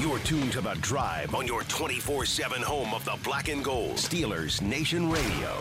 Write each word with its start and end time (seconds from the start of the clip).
You're 0.00 0.18
tuned 0.20 0.52
to 0.52 0.62
The 0.62 0.72
Drive 0.80 1.34
on 1.34 1.46
your 1.46 1.62
24 1.64 2.24
7 2.24 2.62
home 2.62 2.94
of 2.94 3.04
the 3.04 3.18
black 3.22 3.48
and 3.48 3.62
gold. 3.62 3.96
Steelers 3.96 4.62
Nation 4.62 5.10
Radio. 5.10 5.54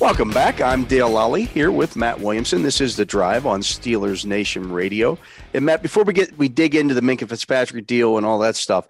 Welcome 0.00 0.30
back. 0.30 0.60
I'm 0.62 0.84
Dale 0.84 1.10
Lally 1.10 1.44
here 1.44 1.70
with 1.70 1.96
Matt 1.96 2.20
Williamson. 2.20 2.62
This 2.62 2.80
is 2.80 2.96
the 2.96 3.04
Drive 3.04 3.44
on 3.44 3.60
Steelers 3.60 4.24
Nation 4.24 4.72
Radio. 4.72 5.18
And 5.52 5.66
Matt, 5.66 5.82
before 5.82 6.04
we 6.04 6.12
get 6.14 6.36
we 6.38 6.48
dig 6.48 6.74
into 6.76 6.94
the 6.94 7.00
Minkah 7.02 7.28
Fitzpatrick 7.28 7.86
deal 7.86 8.16
and 8.16 8.24
all 8.24 8.38
that 8.38 8.56
stuff, 8.56 8.86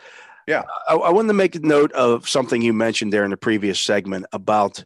Yeah. 0.47 0.63
I, 0.87 0.95
I 0.95 1.11
wanted 1.11 1.29
to 1.29 1.35
make 1.35 1.57
a 1.57 1.61
note 1.61 1.91
of 1.93 2.29
something 2.29 2.63
you 2.63 2.73
mentioned 2.73 3.13
there 3.13 3.25
in 3.25 3.31
the 3.31 3.37
previous 3.37 3.81
segment 3.81 4.27
about 4.33 4.85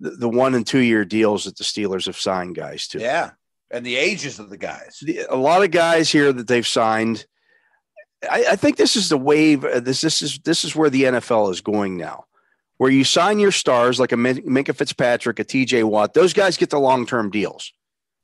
the, 0.00 0.10
the 0.10 0.28
one 0.28 0.54
and 0.54 0.66
two 0.66 0.78
year 0.80 1.04
deals 1.04 1.44
that 1.44 1.56
the 1.56 1.64
Steelers 1.64 2.06
have 2.06 2.16
signed 2.18 2.54
guys 2.56 2.88
to. 2.88 3.00
Yeah. 3.00 3.30
And 3.70 3.84
the 3.84 3.96
ages 3.96 4.38
of 4.38 4.50
the 4.50 4.56
guys. 4.58 4.98
The- 5.02 5.26
a 5.28 5.36
lot 5.36 5.64
of 5.64 5.70
guys 5.70 6.10
here 6.10 6.32
that 6.32 6.46
they've 6.46 6.66
signed. 6.66 7.26
I, 8.30 8.44
I 8.52 8.56
think 8.56 8.76
this 8.76 8.96
is 8.96 9.08
the 9.08 9.18
wave. 9.18 9.64
uh, 9.64 9.80
This 9.80 10.00
this 10.00 10.22
is 10.22 10.38
this 10.40 10.64
is 10.64 10.74
where 10.76 10.90
the 10.90 11.02
NFL 11.04 11.50
is 11.50 11.60
going 11.60 11.96
now, 11.96 12.24
where 12.78 12.90
you 12.90 13.04
sign 13.04 13.38
your 13.38 13.52
stars 13.52 13.98
like 14.00 14.12
a 14.12 14.16
Minkah 14.16 14.74
Fitzpatrick, 14.76 15.38
a 15.38 15.44
T.J. 15.44 15.82
Watt. 15.84 16.14
Those 16.14 16.32
guys 16.32 16.56
get 16.56 16.70
the 16.70 16.78
long 16.80 17.04
term 17.06 17.30
deals, 17.30 17.72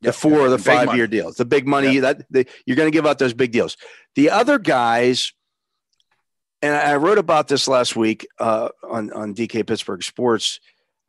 the 0.00 0.06
Yep. 0.08 0.14
four 0.14 0.38
or 0.40 0.48
the 0.50 0.58
five 0.58 0.94
year 0.96 1.06
deals, 1.06 1.36
the 1.36 1.44
big 1.44 1.66
money 1.66 1.98
that 1.98 2.24
the, 2.30 2.46
you're 2.64 2.76
going 2.76 2.90
to 2.90 2.96
give 2.96 3.06
out 3.06 3.18
those 3.18 3.34
big 3.34 3.52
deals. 3.52 3.76
The 4.14 4.30
other 4.30 4.58
guys, 4.58 5.32
and 6.62 6.74
I 6.74 6.92
I 6.92 6.96
wrote 6.96 7.18
about 7.18 7.48
this 7.48 7.68
last 7.68 7.94
week 7.96 8.26
uh, 8.38 8.68
on 8.88 9.12
on 9.12 9.34
DK 9.34 9.66
Pittsburgh 9.66 10.02
Sports. 10.02 10.60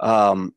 Um, 0.01 0.53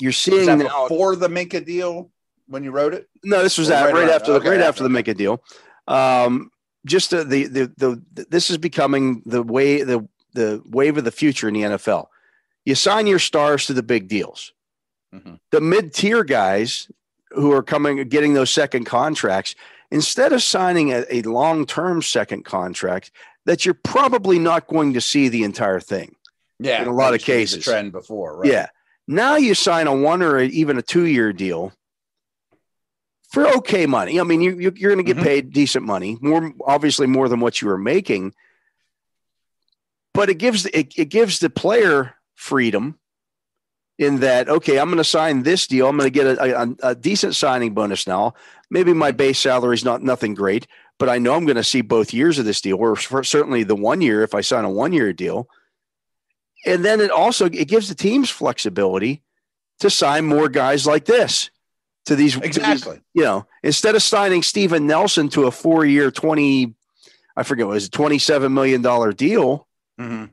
you're 0.00 0.10
Was 0.10 0.18
seeing 0.18 0.46
that 0.46 0.58
now. 0.58 0.88
before 0.88 1.16
the 1.16 1.28
Minkah 1.28 1.64
deal 1.64 2.10
when 2.48 2.62
you 2.64 2.70
wrote 2.70 2.92
it? 2.92 3.08
No, 3.24 3.42
this 3.42 3.56
was 3.56 3.68
that 3.68 3.84
right 3.84 3.94
right, 3.94 4.10
after 4.10 4.32
the 4.32 4.38
okay, 4.40 4.50
right 4.50 4.60
after, 4.60 4.82
the 4.82 4.88
Minkah 4.90 5.16
deal. 5.16 5.42
Um, 5.88 6.50
just 6.84 7.10
the, 7.10 7.24
the 7.24 7.46
the 7.46 7.72
the 7.76 8.26
this 8.28 8.50
is 8.50 8.58
becoming 8.58 9.22
the 9.24 9.42
way 9.42 9.82
the 9.82 10.06
the 10.34 10.62
wave 10.66 10.98
of 10.98 11.04
the 11.04 11.10
future 11.10 11.48
in 11.48 11.54
the 11.54 11.62
NFL. 11.62 12.08
You 12.64 12.74
sign 12.74 13.06
your 13.06 13.18
stars 13.18 13.66
to 13.66 13.72
the 13.72 13.82
big 13.82 14.08
deals. 14.08 14.52
Mhm. 15.14 15.38
The 15.50 15.60
mid 15.60 15.94
tier 15.94 16.24
guys 16.24 16.90
who 17.30 17.52
are 17.52 17.62
coming 17.62 18.06
getting 18.08 18.34
those 18.34 18.50
second 18.50 18.84
contracts 18.84 19.54
instead 19.90 20.32
of 20.32 20.42
signing 20.42 20.92
a, 20.92 21.04
a 21.10 21.22
long 21.22 21.64
term 21.64 22.02
second 22.02 22.44
contract 22.44 23.10
that 23.46 23.64
you're 23.64 23.74
probably 23.74 24.38
not 24.38 24.66
going 24.66 24.92
to 24.94 25.00
see 25.00 25.28
the 25.28 25.44
entire 25.44 25.80
thing. 25.80 26.16
Yeah. 26.58 26.82
In 26.82 26.88
a 26.88 26.92
lot 26.94 27.08
of 27.08 27.14
used 27.14 27.26
to 27.26 27.32
be 27.32 27.36
cases. 27.38 27.64
The 27.64 27.70
trend 27.70 27.92
before, 27.92 28.38
right? 28.38 28.50
Yeah. 28.50 28.68
Now 29.08 29.36
you 29.36 29.54
sign 29.54 29.86
a 29.86 29.94
one 29.94 30.22
or 30.22 30.38
even 30.40 30.78
a 30.78 30.82
two 30.82 31.04
year 31.04 31.32
deal 31.32 31.72
for 33.30 33.46
okay 33.58 33.86
money. 33.86 34.18
I 34.18 34.22
mean, 34.24 34.40
you, 34.40 34.58
you 34.58 34.72
you're 34.76 34.92
going 34.94 35.04
to 35.04 35.14
get 35.14 35.20
Mhm. 35.22 35.26
paid 35.26 35.52
decent 35.52 35.84
money, 35.84 36.16
more 36.20 36.52
obviously 36.64 37.06
more 37.06 37.28
than 37.28 37.40
what 37.40 37.60
you 37.60 37.68
were 37.68 37.78
making. 37.78 38.32
But 40.14 40.30
it 40.30 40.34
gives 40.38 40.66
it, 40.66 40.92
it 40.96 41.08
gives 41.10 41.38
the 41.40 41.50
player 41.50 42.14
freedom 42.34 42.98
in 43.98 44.20
that 44.20 44.48
okay, 44.48 44.78
I'm 44.78 44.88
going 44.88 44.96
to 44.98 45.04
sign 45.04 45.42
this 45.42 45.66
deal. 45.66 45.88
I'm 45.88 45.96
going 45.96 46.10
to 46.10 46.10
get 46.10 46.26
a, 46.38 46.62
a, 46.62 46.76
a 46.90 46.94
decent 46.94 47.34
signing 47.34 47.74
bonus 47.74 48.06
now. 48.06 48.34
Maybe 48.70 48.92
my 48.92 49.12
base 49.12 49.38
salary 49.38 49.74
is 49.74 49.84
not 49.84 50.02
nothing 50.02 50.34
great, 50.34 50.66
but 50.98 51.08
I 51.08 51.18
know 51.18 51.34
I'm 51.34 51.44
going 51.44 51.56
to 51.56 51.64
see 51.64 51.80
both 51.82 52.12
years 52.14 52.38
of 52.38 52.44
this 52.44 52.60
deal, 52.60 52.76
or 52.78 52.96
for 52.96 53.22
certainly 53.22 53.62
the 53.62 53.76
one 53.76 54.00
year 54.00 54.22
if 54.22 54.34
I 54.34 54.40
sign 54.40 54.64
a 54.64 54.70
one 54.70 54.92
year 54.92 55.12
deal 55.12 55.48
and 56.66 56.84
then 56.84 57.00
it 57.00 57.10
also 57.10 57.46
it 57.46 57.68
gives 57.68 57.88
the 57.88 57.94
teams 57.94 58.28
flexibility 58.30 59.22
to 59.80 59.88
sign 59.90 60.24
more 60.26 60.48
guys 60.48 60.86
like 60.86 61.04
this 61.04 61.50
to 62.06 62.16
these 62.16 62.34
to 62.34 62.40
these- 62.40 62.56
Exactly. 62.56 63.00
you 63.14 63.22
know 63.22 63.46
instead 63.62 63.94
of 63.94 64.02
signing 64.02 64.42
Steven 64.42 64.86
Nelson 64.86 65.28
to 65.30 65.46
a 65.46 65.50
four 65.50 65.84
year 65.84 66.10
20 66.10 66.74
I 67.36 67.42
forget 67.42 67.66
what 67.66 67.72
it 67.72 67.74
was 67.74 67.86
a 67.86 67.90
27 67.90 68.52
million 68.52 68.82
dollar 68.82 69.12
deal 69.12 69.66
Mhm. 70.00 70.30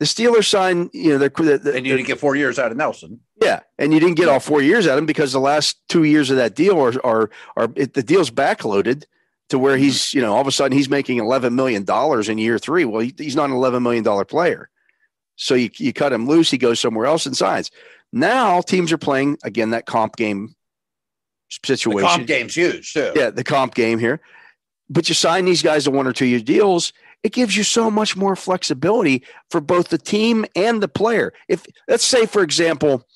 the 0.00 0.04
Steelers 0.06 0.48
signed 0.48 0.90
you 0.92 1.10
know 1.10 1.18
the, 1.18 1.28
the, 1.30 1.58
the- 1.58 1.74
And 1.76 1.86
you 1.86 1.96
didn't 1.96 2.08
get 2.08 2.18
four 2.20 2.36
years 2.36 2.58
out 2.58 2.70
of 2.70 2.76
Nelson. 2.76 3.20
yeah 3.40 3.60
and 3.78 3.92
you 3.92 4.00
didn't 4.00 4.16
get 4.16 4.28
all 4.28 4.40
four 4.40 4.62
years 4.62 4.86
out 4.86 4.92
of 4.94 4.98
him 4.98 5.06
because 5.06 5.32
the 5.32 5.40
last 5.40 5.78
two 5.88 6.04
years 6.04 6.30
of 6.30 6.36
that 6.36 6.54
deal 6.54 6.78
are 6.80 6.94
are, 7.04 7.30
are 7.56 7.68
it, 7.76 7.94
the 7.94 8.02
deal's 8.02 8.30
backloaded 8.30 9.04
to 9.50 9.58
where 9.58 9.76
he's 9.76 10.14
you 10.14 10.20
know 10.20 10.32
all 10.34 10.40
of 10.40 10.46
a 10.46 10.52
sudden 10.52 10.76
he's 10.76 10.88
making 10.88 11.18
11 11.18 11.54
million 11.54 11.84
dollars 11.84 12.28
in 12.28 12.38
year 12.38 12.58
three 12.58 12.84
well 12.84 13.00
he, 13.00 13.14
he's 13.18 13.36
not 13.36 13.50
an 13.50 13.56
11 13.56 13.82
million 13.82 14.02
dollar 14.04 14.24
player 14.24 14.68
so 15.36 15.54
you, 15.54 15.70
you 15.76 15.92
cut 15.92 16.12
him 16.12 16.26
loose 16.26 16.50
he 16.50 16.58
goes 16.58 16.80
somewhere 16.80 17.06
else 17.06 17.26
and 17.26 17.36
signs 17.36 17.70
now 18.12 18.60
teams 18.60 18.92
are 18.92 18.98
playing 18.98 19.36
again 19.44 19.70
that 19.70 19.86
comp 19.86 20.16
game 20.16 20.54
The 21.62 21.66
situation 21.76 22.08
comp 22.08 22.26
game's 22.26 22.54
huge 22.54 22.92
too. 22.92 23.12
yeah 23.14 23.30
the 23.30 23.44
comp 23.44 23.74
game 23.74 23.98
here 23.98 24.20
but 24.90 25.08
you 25.08 25.14
sign 25.14 25.44
these 25.44 25.62
guys 25.62 25.84
to 25.84 25.90
one 25.90 26.06
or 26.06 26.12
two 26.12 26.26
year 26.26 26.40
deals 26.40 26.92
it 27.22 27.32
gives 27.32 27.56
you 27.56 27.62
so 27.62 27.90
much 27.90 28.16
more 28.16 28.36
flexibility 28.36 29.24
for 29.50 29.60
both 29.60 29.88
the 29.88 29.98
team 29.98 30.44
and 30.54 30.82
the 30.82 30.88
player 30.88 31.32
if 31.48 31.64
let's 31.88 32.04
say 32.04 32.26
for 32.26 32.42
example 32.42 33.06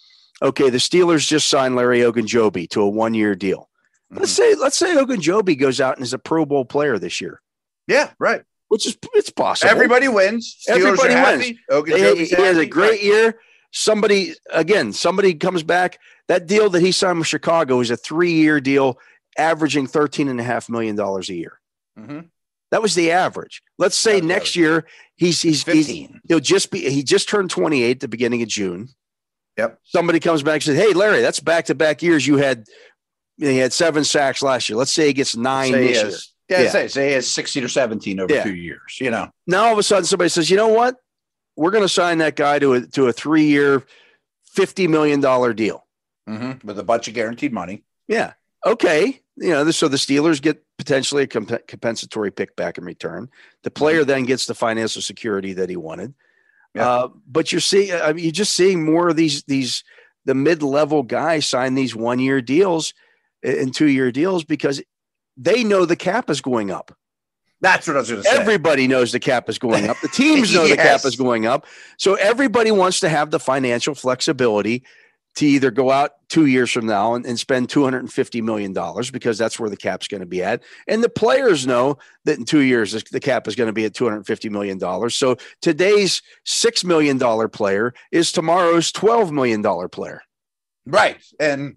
okay 0.43 0.71
the 0.71 0.79
steelers 0.79 1.27
just 1.27 1.49
signed 1.49 1.77
larry 1.77 2.01
ogunjobi 2.01 2.69
to 2.71 2.81
a 2.81 2.89
one 2.89 3.15
year 3.15 3.35
deal 3.35 3.69
let's 4.11 4.33
Mhm. 4.33 4.37
say 4.37 4.55
let's 4.55 4.79
say 4.79 4.95
ogunjobi 4.97 5.59
goes 5.59 5.81
out 5.81 5.97
and 5.97 6.05
is 6.05 6.13
a 6.15 6.19
pro 6.19 6.47
bowl 6.47 6.65
player 6.65 6.99
this 6.99 7.21
year 7.21 7.41
Yeah, 7.87 8.11
right. 8.19 8.43
Which 8.69 8.87
is 8.87 8.97
it's 9.15 9.31
possible 9.31 9.71
Everybody 9.71 10.09
wins. 10.09 10.57
Steelers 10.69 10.77
Everybody 10.77 11.15
wins. 11.15 11.27
happy. 11.27 11.59
he, 12.17 12.25
he 12.27 12.35
has 12.43 12.57
a 12.59 12.67
great 12.67 13.03
year 13.03 13.39
somebody 13.71 14.35
again 14.51 14.93
somebody 14.95 15.35
comes 15.35 15.63
back 15.63 15.99
that 16.29 16.47
deal 16.47 16.71
that 16.71 16.81
he 16.81 16.91
signed 16.91 17.19
with 17.19 17.27
chicago 17.29 17.81
is 17.81 17.91
a 17.91 17.97
three 17.99 18.33
year 18.33 18.61
deal 18.61 18.99
averaging 19.37 19.87
13 19.87 20.29
and 20.29 20.41
a 20.41 20.43
half 20.43 20.69
million 20.71 20.97
dollars 20.97 21.29
a 21.29 21.35
year 21.35 21.61
Mhm. 21.99 22.29
That 22.71 22.83
was 22.83 22.95
the 22.95 23.11
average. 23.13 23.63
Let's 23.79 23.97
say 23.97 24.21
next 24.21 24.51
average. 24.51 24.57
year 24.57 24.87
he's 25.17 25.41
he's, 25.43 25.65
he's 25.65 25.87
15. 25.87 26.21
he'll 26.29 26.39
just 26.39 26.71
be 26.71 26.89
he 26.91 27.03
just 27.03 27.29
turned 27.29 27.51
28 27.51 27.91
at 27.91 28.01
the 28.01 28.09
beginning 28.09 28.43
of 28.43 28.49
June. 28.49 28.89
Yep. 29.57 29.79
Somebody 29.85 30.21
comes 30.21 30.43
back 30.43 30.55
and 30.57 30.63
says, 30.65 30.77
"Hey, 30.77 30.93
Larry, 30.93 31.21
that's 31.23 31.41
back 31.41 31.65
to 31.65 31.75
back 31.75 32.03
years. 32.03 32.27
You 32.27 32.37
had 32.37 32.67
you 33.39 33.49
had 33.55 33.73
seven 33.73 34.05
sacks 34.05 34.43
last 34.43 34.69
year. 34.69 34.77
Let's 34.77 34.93
say 34.93 35.07
he 35.09 35.13
gets 35.15 35.35
nine 35.35 35.73
Say 35.73 35.87
this 35.89 36.03
year. 36.03 36.13
Yeah, 36.49 36.63
Yeah. 36.63 36.71
Say, 36.71 36.89
say 36.89 37.09
he 37.09 37.13
has 37.15 37.31
16 37.31 37.65
or 37.65 37.69
17 37.69 38.21
over 38.21 38.33
Yeah. 38.33 38.43
two 38.45 38.55
years, 38.55 38.99
you 39.01 39.11
know. 39.11 39.31
Now 39.47 39.67
all 39.67 39.73
of 39.73 39.79
a 39.79 39.83
sudden 39.83 40.05
somebody 40.05 40.29
says, 40.31 40.51
"You 40.51 40.57
know 40.57 40.69
what? 40.69 40.97
We're 41.57 41.71
going 41.71 41.85
to 41.85 41.89
sign 41.89 42.19
that 42.19 42.37
guy 42.37 42.59
to 42.61 42.75
a 42.75 42.81
to 42.89 43.07
a 43.09 43.13
three 43.13 43.45
year, 43.45 43.85
fifty 44.45 44.87
million 44.87 45.21
dollar 45.21 45.53
deal." 45.53 45.87
Mhm. 46.29 46.63
With 46.65 46.79
a 46.79 46.83
bunch 46.85 47.09
of 47.09 47.15
guaranteed 47.15 47.53
money. 47.53 47.85
Yeah. 48.07 48.35
Okay. 48.67 49.21
You 49.37 49.51
know, 49.51 49.71
so 49.71 49.89
the 49.89 49.97
Steelers 49.97 50.43
get 50.43 50.63
potentially 50.79 51.23
a 51.23 51.27
comp- 51.27 51.67
compensatory 51.67 52.31
pick 52.31 52.55
back 52.57 52.77
in 52.77 52.85
return. 52.85 53.29
The 53.63 53.71
player 53.71 54.05
then 54.05 54.25
gets 54.25 54.47
the 54.47 54.55
financial 54.55 55.01
security 55.01 55.53
that 55.55 55.71
he 55.71 55.77
wanted. 55.77 56.15
Yeah. 56.75 56.89
Uh, 56.89 57.09
but 57.27 57.51
you're 57.53 57.61
seeing, 57.61 57.93
I 57.93 58.13
mean, 58.13 58.25
you're 58.25 58.33
just 58.33 58.55
seeing 58.55 58.85
more 58.85 59.09
of 59.09 59.17
these, 59.17 59.43
these, 59.45 59.85
the 60.27 60.35
mid 60.35 60.63
level 60.63 61.03
guys 61.03 61.47
sign 61.47 61.75
these 61.77 61.95
one 61.97 62.19
year 62.19 62.41
deals 62.43 62.93
and 63.43 63.73
two 63.75 63.87
year 63.89 64.11
deals 64.13 64.45
because 64.45 64.83
they 65.39 65.65
know 65.65 65.87
the 65.87 65.97
cap 65.97 66.29
is 66.29 66.41
going 66.43 66.71
up. 66.71 66.95
That's 67.61 67.89
what 67.89 67.97
I 67.97 68.01
was 68.01 68.11
going 68.11 68.23
to 68.23 68.29
say. 68.29 68.37
Everybody 68.37 68.87
knows 68.87 69.11
the 69.11 69.19
cap 69.19 69.49
is 69.49 69.59
going 69.59 69.89
up. 69.89 69.97
The 70.01 70.09
teams 70.09 70.55
know 70.55 70.69
the 70.69 70.77
cap 70.77 71.05
is 71.05 71.17
going 71.17 71.47
up. 71.47 71.67
So 71.97 72.15
everybody 72.15 72.71
wants 72.71 73.01
to 73.01 73.09
have 73.09 73.31
the 73.31 73.41
financial 73.41 73.95
flexibility 73.95 74.85
to 75.37 75.47
either 75.47 75.71
go 75.71 75.91
out 75.91 76.13
two 76.29 76.47
years 76.47 76.71
from 76.71 76.87
now 76.87 77.15
and, 77.15 77.25
and 77.25 77.39
spend 77.39 77.69
$250 77.69 78.43
million 78.43 78.73
because 79.13 79.39
that's 79.39 79.59
where 79.59 79.71
the 79.71 79.77
cap's 79.77 80.09
going 80.09 80.21
to 80.21 80.27
be 80.27 80.43
at. 80.43 80.63
And 80.87 81.03
the 81.03 81.09
players 81.09 81.67
know 81.67 81.99
that 82.25 82.39
in 82.39 82.45
two 82.45 82.61
years, 82.61 82.93
the- 82.93 83.05
the 83.11 83.21
cap 83.21 83.47
is 83.47 83.55
going 83.55 83.69
to 83.69 83.73
be 83.73 83.85
at 83.85 83.93
$250 83.93 84.51
million. 84.51 85.11
So 85.11 85.37
today's 85.63 86.23
$6 86.47 86.85
million 86.85 87.19
player 87.51 87.93
is 88.11 88.33
tomorrow's 88.33 88.93
$12 88.93 89.31
million 89.31 89.63
player. 89.91 90.23
Right. 90.87 91.19
And, 91.39 91.77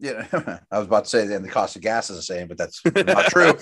you 0.00 0.14
know, 0.32 0.58
I 0.70 0.78
was 0.78 0.86
about 0.86 1.04
to 1.04 1.10
say 1.10 1.26
then 1.26 1.42
the 1.42 1.48
cost 1.48 1.76
of 1.76 1.82
gas 1.82 2.10
is 2.10 2.16
the 2.16 2.22
same, 2.22 2.48
but 2.48 2.58
that's 2.58 2.80
not 3.06 3.26
true. 3.26 3.54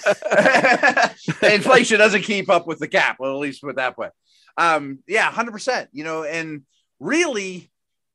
Inflation 1.42 1.98
doesn't 1.98 2.22
keep 2.22 2.48
up 2.48 2.66
with 2.66 2.78
the 2.78 2.88
cap. 2.88 3.16
Well, 3.18 3.32
at 3.32 3.38
least 3.38 3.62
put 3.62 3.76
that 3.76 3.98
way. 3.98 4.08
Um, 4.56 5.00
yeah, 5.06 5.30
100%. 5.30 5.88
You 5.92 6.04
know, 6.04 6.24
and 6.24 6.62
really, 7.00 7.70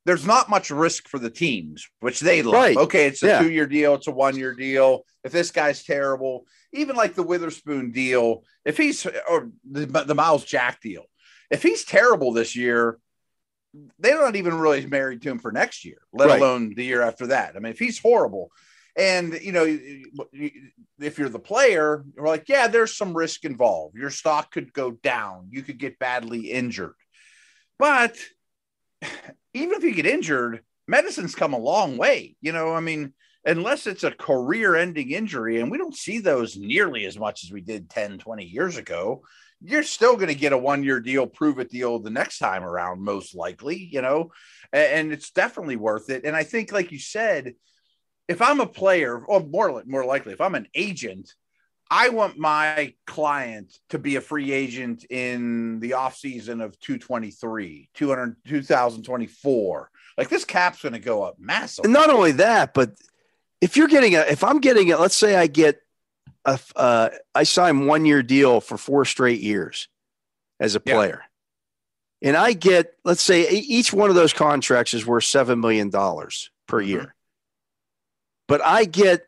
there's 0.05 0.25
not 0.25 0.49
much 0.49 0.69
risk 0.69 1.07
for 1.07 1.19
the 1.19 1.29
teams, 1.29 1.87
which 1.99 2.19
they 2.19 2.41
love. 2.41 2.53
Right. 2.53 2.77
Okay, 2.77 3.07
it's 3.07 3.23
a 3.23 3.27
Yeah. 3.27 3.41
two 3.41 3.51
year 3.51 3.67
deal, 3.67 3.95
it's 3.95 4.07
a 4.07 4.11
one 4.11 4.37
year 4.37 4.53
deal. 4.53 5.05
If 5.23 5.31
this 5.31 5.51
guy's 5.51 5.83
terrible, 5.83 6.45
even 6.73 6.95
like 6.95 7.15
the 7.15 7.23
Witherspoon 7.23 7.91
deal, 7.91 8.43
if 8.65 8.77
he's 8.77 9.05
or 9.29 9.49
the, 9.69 9.85
the 9.85 10.15
Myles 10.15 10.43
Jack 10.43 10.81
deal, 10.81 11.05
if 11.49 11.63
he's 11.63 11.85
terrible 11.85 12.33
this 12.33 12.55
year, 12.55 12.99
they're 13.99 14.21
not 14.21 14.35
even 14.35 14.55
really 14.55 14.85
married 14.85 15.21
to 15.23 15.29
him 15.29 15.39
for 15.39 15.51
next 15.51 15.83
year, 15.85 15.97
let 16.13 16.29
Right. 16.29 16.39
alone 16.39 16.73
the 16.75 16.85
year 16.85 17.01
after 17.01 17.27
that. 17.27 17.55
I 17.55 17.59
mean, 17.59 17.71
if 17.71 17.79
he's 17.79 17.99
horrible, 17.99 18.51
and 18.95 19.33
you 19.41 19.51
know, 19.51 19.65
if 20.99 21.17
you're 21.17 21.29
the 21.29 21.39
player, 21.39 22.03
you're 22.15 22.27
like, 22.27 22.47
yeah, 22.47 22.67
there's 22.67 22.95
some 22.95 23.17
risk 23.17 23.43
involved. 23.45 23.97
Your 23.97 24.11
stock 24.11 24.51
could 24.51 24.71
go 24.71 24.91
down. 24.91 25.47
You 25.49 25.63
could 25.63 25.79
get 25.79 25.97
badly 25.97 26.51
injured. 26.51 26.93
But 27.79 28.15
even 29.53 29.75
if 29.77 29.83
you 29.83 29.95
get 29.95 30.05
injured, 30.05 30.63
medicine's 30.87 31.33
come 31.33 31.53
a 31.53 31.57
long 31.57 31.97
way. 31.97 32.35
You 32.39 32.51
know, 32.51 32.73
I 32.73 32.81
mean, 32.81 33.13
unless 33.45 33.87
it's 33.87 34.03
a 34.03 34.11
career 34.11 34.75
ending 34.75 35.09
injury, 35.09 35.59
and 35.59 35.71
we 35.71 35.79
don't 35.79 35.95
see 35.95 36.19
those 36.19 36.55
nearly 36.55 37.05
as 37.05 37.17
much 37.17 37.43
as 37.43 37.51
we 37.51 37.61
did 37.61 37.89
10, 37.89 38.19
20 38.19 38.45
years 38.45 38.77
ago, 38.77 39.23
you're 39.63 39.83
still 39.83 40.15
going 40.15 40.27
to 40.27 40.35
get 40.35 40.53
a 40.53 40.57
one 40.57 40.83
year 40.83 40.99
deal, 40.99 41.25
prove 41.25 41.59
it 41.59 41.69
deal 41.69 41.99
the 41.99 42.09
next 42.09 42.39
time 42.39 42.63
around, 42.63 43.01
most 43.01 43.33
likely, 43.33 43.77
you 43.77 44.01
know, 44.01 44.31
and, 44.71 44.91
and, 44.91 45.13
it's 45.13 45.31
definitely 45.31 45.77
worth 45.77 46.09
it. 46.09 46.25
And 46.25 46.35
I 46.35 46.43
think, 46.43 46.71
like 46.71 46.91
you 46.91 46.99
said, 46.99 47.53
if 48.27 48.41
I'm 48.41 48.59
a 48.59 48.65
player, 48.65 49.23
or 49.25 49.39
more, 49.39 49.83
more 49.85 50.05
likely, 50.05 50.33
if 50.33 50.41
I'm 50.41 50.55
an 50.55 50.67
agent, 50.75 51.33
I 51.89 52.09
want 52.09 52.37
my 52.37 52.93
client 53.05 53.77
to 53.89 53.99
be 53.99 54.15
a 54.15 54.21
free 54.21 54.51
agent 54.51 55.05
in 55.09 55.79
the 55.79 55.93
off 55.93 56.17
season 56.17 56.59
of 56.61 56.79
223, 56.79 57.89
200, 57.93 58.35
2024. 58.45 59.91
Like 60.17 60.29
this 60.29 60.45
cap's 60.45 60.81
going 60.81 60.93
to 60.93 60.99
go 60.99 61.23
up 61.23 61.35
massive. 61.39 61.85
And 61.85 61.93
not 61.93 62.09
only 62.09 62.31
that, 62.33 62.73
but 62.73 62.93
if 63.61 63.77
you're 63.77 63.87
getting 63.87 64.15
a, 64.15 64.21
if 64.21 64.43
I'm 64.43 64.59
getting 64.59 64.87
it, 64.87 64.99
let's 64.99 65.15
say 65.15 65.35
I 65.35 65.47
get 65.47 65.79
a, 66.45 66.59
uh, 66.75 67.09
I 67.33 67.43
sign 67.43 67.85
one 67.85 68.05
year 68.05 68.23
deal 68.23 68.61
for 68.61 68.77
four 68.77 69.05
straight 69.05 69.41
years 69.41 69.87
as 70.59 70.75
a 70.75 70.79
player. 70.79 71.23
Yeah. 72.21 72.29
And 72.29 72.37
I 72.37 72.53
get, 72.53 72.93
let's 73.03 73.21
say 73.21 73.49
each 73.49 73.91
one 73.91 74.09
of 74.09 74.15
those 74.15 74.33
contracts 74.33 74.93
is 74.93 75.05
worth 75.05 75.23
$7 75.23 75.59
million 75.59 75.91
per 75.91 75.99
mm-hmm. 75.99 76.89
year. 76.89 77.15
But 78.47 78.63
I 78.63 78.85
get 78.85 79.25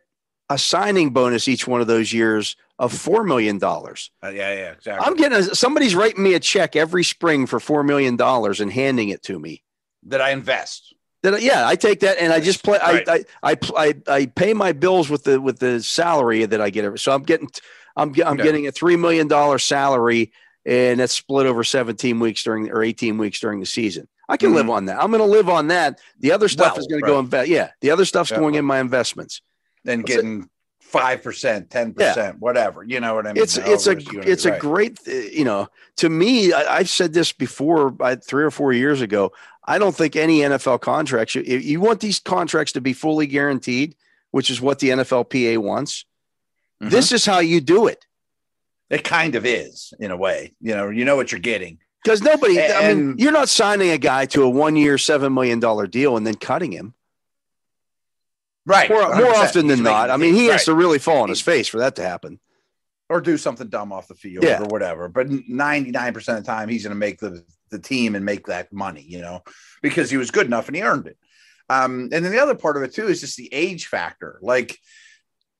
a 0.49 0.57
signing 0.57 1.11
bonus 1.11 1.47
each 1.47 1.67
one 1.67 1.81
of 1.81 1.87
those 1.87 2.13
years 2.13 2.55
of 2.77 2.93
four 2.93 3.23
million 3.23 3.57
dollars. 3.57 4.11
Uh, 4.23 4.29
yeah, 4.29 4.53
yeah, 4.53 4.71
exactly. 4.71 5.05
I'm 5.05 5.15
getting 5.15 5.37
a, 5.37 5.43
somebody's 5.55 5.95
writing 5.95 6.23
me 6.23 6.33
a 6.33 6.39
check 6.39 6.75
every 6.75 7.03
spring 7.03 7.47
for 7.47 7.59
four 7.59 7.83
million 7.83 8.15
dollars 8.15 8.59
and 8.59 8.71
handing 8.71 9.09
it 9.09 9.23
to 9.23 9.39
me 9.39 9.63
that 10.03 10.21
I 10.21 10.31
invest. 10.31 10.93
That 11.25 11.41
yeah, 11.41 11.67
I 11.67 11.75
take 11.75 11.99
that 11.99 12.17
and 12.19 12.31
I 12.31 12.39
just 12.39 12.63
play. 12.63 12.79
Right. 12.79 13.07
I, 13.07 13.25
I, 13.43 13.57
I 13.75 13.95
I 14.07 14.25
pay 14.27 14.53
my 14.53 14.71
bills 14.71 15.09
with 15.09 15.23
the 15.23 15.41
with 15.41 15.59
the 15.59 15.81
salary 15.83 16.45
that 16.45 16.61
I 16.61 16.69
get. 16.69 16.85
Every, 16.85 16.99
so 16.99 17.11
I'm 17.11 17.23
getting 17.23 17.49
I'm 17.95 18.09
I'm 18.25 18.33
okay. 18.33 18.43
getting 18.43 18.67
a 18.67 18.71
three 18.71 18.95
million 18.95 19.27
dollar 19.27 19.59
salary 19.59 20.31
and 20.65 20.99
that's 20.99 21.13
split 21.13 21.45
over 21.45 21.63
17 21.63 22.19
weeks 22.19 22.43
during 22.43 22.71
or 22.71 22.83
18 22.83 23.17
weeks 23.17 23.39
during 23.39 23.59
the 23.59 23.65
season. 23.65 24.07
I 24.27 24.37
can 24.37 24.49
mm-hmm. 24.49 24.57
live 24.57 24.69
on 24.71 24.85
that. 24.85 25.01
I'm 25.01 25.11
going 25.11 25.21
to 25.21 25.29
live 25.29 25.49
on 25.49 25.67
that. 25.67 25.99
The 26.19 26.31
other 26.31 26.47
stuff 26.47 26.73
well, 26.73 26.79
is 26.79 26.87
going 26.87 27.01
right. 27.03 27.07
to 27.09 27.13
go 27.13 27.19
invest. 27.19 27.49
Yeah, 27.49 27.69
the 27.81 27.91
other 27.91 28.05
stuff's 28.05 28.31
yeah. 28.31 28.39
going 28.39 28.55
in 28.55 28.65
my 28.65 28.79
investments 28.79 29.41
than 29.83 30.01
getting 30.01 30.49
five 30.85 31.23
percent, 31.23 31.69
ten 31.69 31.93
percent, 31.93 32.39
whatever. 32.39 32.83
You 32.83 32.99
know 32.99 33.15
what 33.15 33.27
I 33.27 33.33
mean? 33.33 33.43
It's 33.43 33.57
it's 33.57 33.87
a 33.87 33.97
it's 34.21 34.45
right. 34.45 34.55
a 34.55 34.59
great 34.59 34.99
you 35.07 35.43
know. 35.43 35.67
To 35.97 36.09
me, 36.09 36.53
I, 36.53 36.79
have 36.79 36.89
said 36.89 37.13
this 37.13 37.31
before, 37.31 37.95
three 38.21 38.43
or 38.43 38.51
four 38.51 38.73
years 38.73 39.01
ago. 39.01 39.31
I 39.63 39.79
don't 39.79 39.95
think 39.95 40.15
any 40.15 40.39
NFL 40.39 40.81
contracts. 40.81 41.35
You, 41.35 41.41
you 41.41 41.79
want 41.79 42.01
these 42.01 42.19
contracts 42.19 42.73
to 42.73 42.81
be 42.81 42.93
fully 42.93 43.27
guaranteed, 43.27 43.95
which 44.31 44.49
is 44.49 44.61
what 44.61 44.79
the 44.79 44.89
NFLPA 44.89 45.57
wants. 45.57 46.05
Mm-hmm. 46.81 46.91
This 46.91 47.11
is 47.11 47.25
how 47.25 47.39
you 47.39 47.61
do 47.61 47.87
it. 47.87 48.05
It 48.89 49.03
kind 49.03 49.35
of 49.35 49.45
is 49.45 49.93
in 49.99 50.11
a 50.11 50.17
way. 50.17 50.53
You 50.59 50.75
know, 50.75 50.89
you 50.89 51.05
know 51.05 51.15
what 51.15 51.31
you're 51.31 51.39
getting. 51.39 51.79
Because 52.03 52.21
nobody, 52.21 52.59
and, 52.59 52.73
I 52.73 52.93
mean, 52.93 53.15
you're 53.17 53.31
not 53.31 53.49
signing 53.49 53.89
a 53.89 53.97
guy 53.97 54.27
to 54.27 54.43
a 54.43 54.49
one 54.49 54.75
year, 54.75 54.97
$7 54.97 55.33
million 55.33 55.59
deal 55.89 56.17
and 56.17 56.27
then 56.27 56.35
cutting 56.35 56.71
him. 56.71 56.93
Right. 58.65 58.89
More, 58.89 59.15
more 59.15 59.35
often 59.35 59.67
than 59.67 59.83
not. 59.83 60.09
I 60.09 60.17
mean, 60.17 60.33
he 60.33 60.47
right. 60.47 60.53
has 60.53 60.65
to 60.65 60.73
really 60.73 60.99
fall 60.99 61.21
on 61.21 61.29
his 61.29 61.41
face 61.41 61.67
for 61.67 61.79
that 61.79 61.95
to 61.97 62.01
happen. 62.01 62.39
Or 63.07 63.21
do 63.21 63.37
something 63.37 63.67
dumb 63.67 63.93
off 63.93 64.07
the 64.07 64.15
field 64.15 64.43
yeah. 64.43 64.59
or 64.59 64.65
whatever. 64.65 65.07
But 65.07 65.29
99% 65.29 66.15
of 66.15 66.23
the 66.23 66.41
time, 66.41 66.69
he's 66.69 66.83
going 66.83 66.95
to 66.95 66.99
make 66.99 67.19
the, 67.19 67.43
the 67.69 67.77
team 67.77 68.15
and 68.15 68.25
make 68.25 68.47
that 68.47 68.73
money, 68.73 69.05
you 69.07 69.21
know, 69.21 69.43
because 69.83 70.09
he 70.09 70.17
was 70.17 70.31
good 70.31 70.47
enough 70.47 70.67
and 70.67 70.75
he 70.75 70.81
earned 70.81 71.05
it. 71.05 71.17
Um, 71.69 72.09
and 72.11 72.25
then 72.25 72.31
the 72.31 72.41
other 72.41 72.55
part 72.55 72.77
of 72.77 72.83
it, 72.83 72.95
too, 72.95 73.07
is 73.07 73.21
just 73.21 73.37
the 73.37 73.53
age 73.53 73.85
factor. 73.85 74.39
Like 74.41 74.79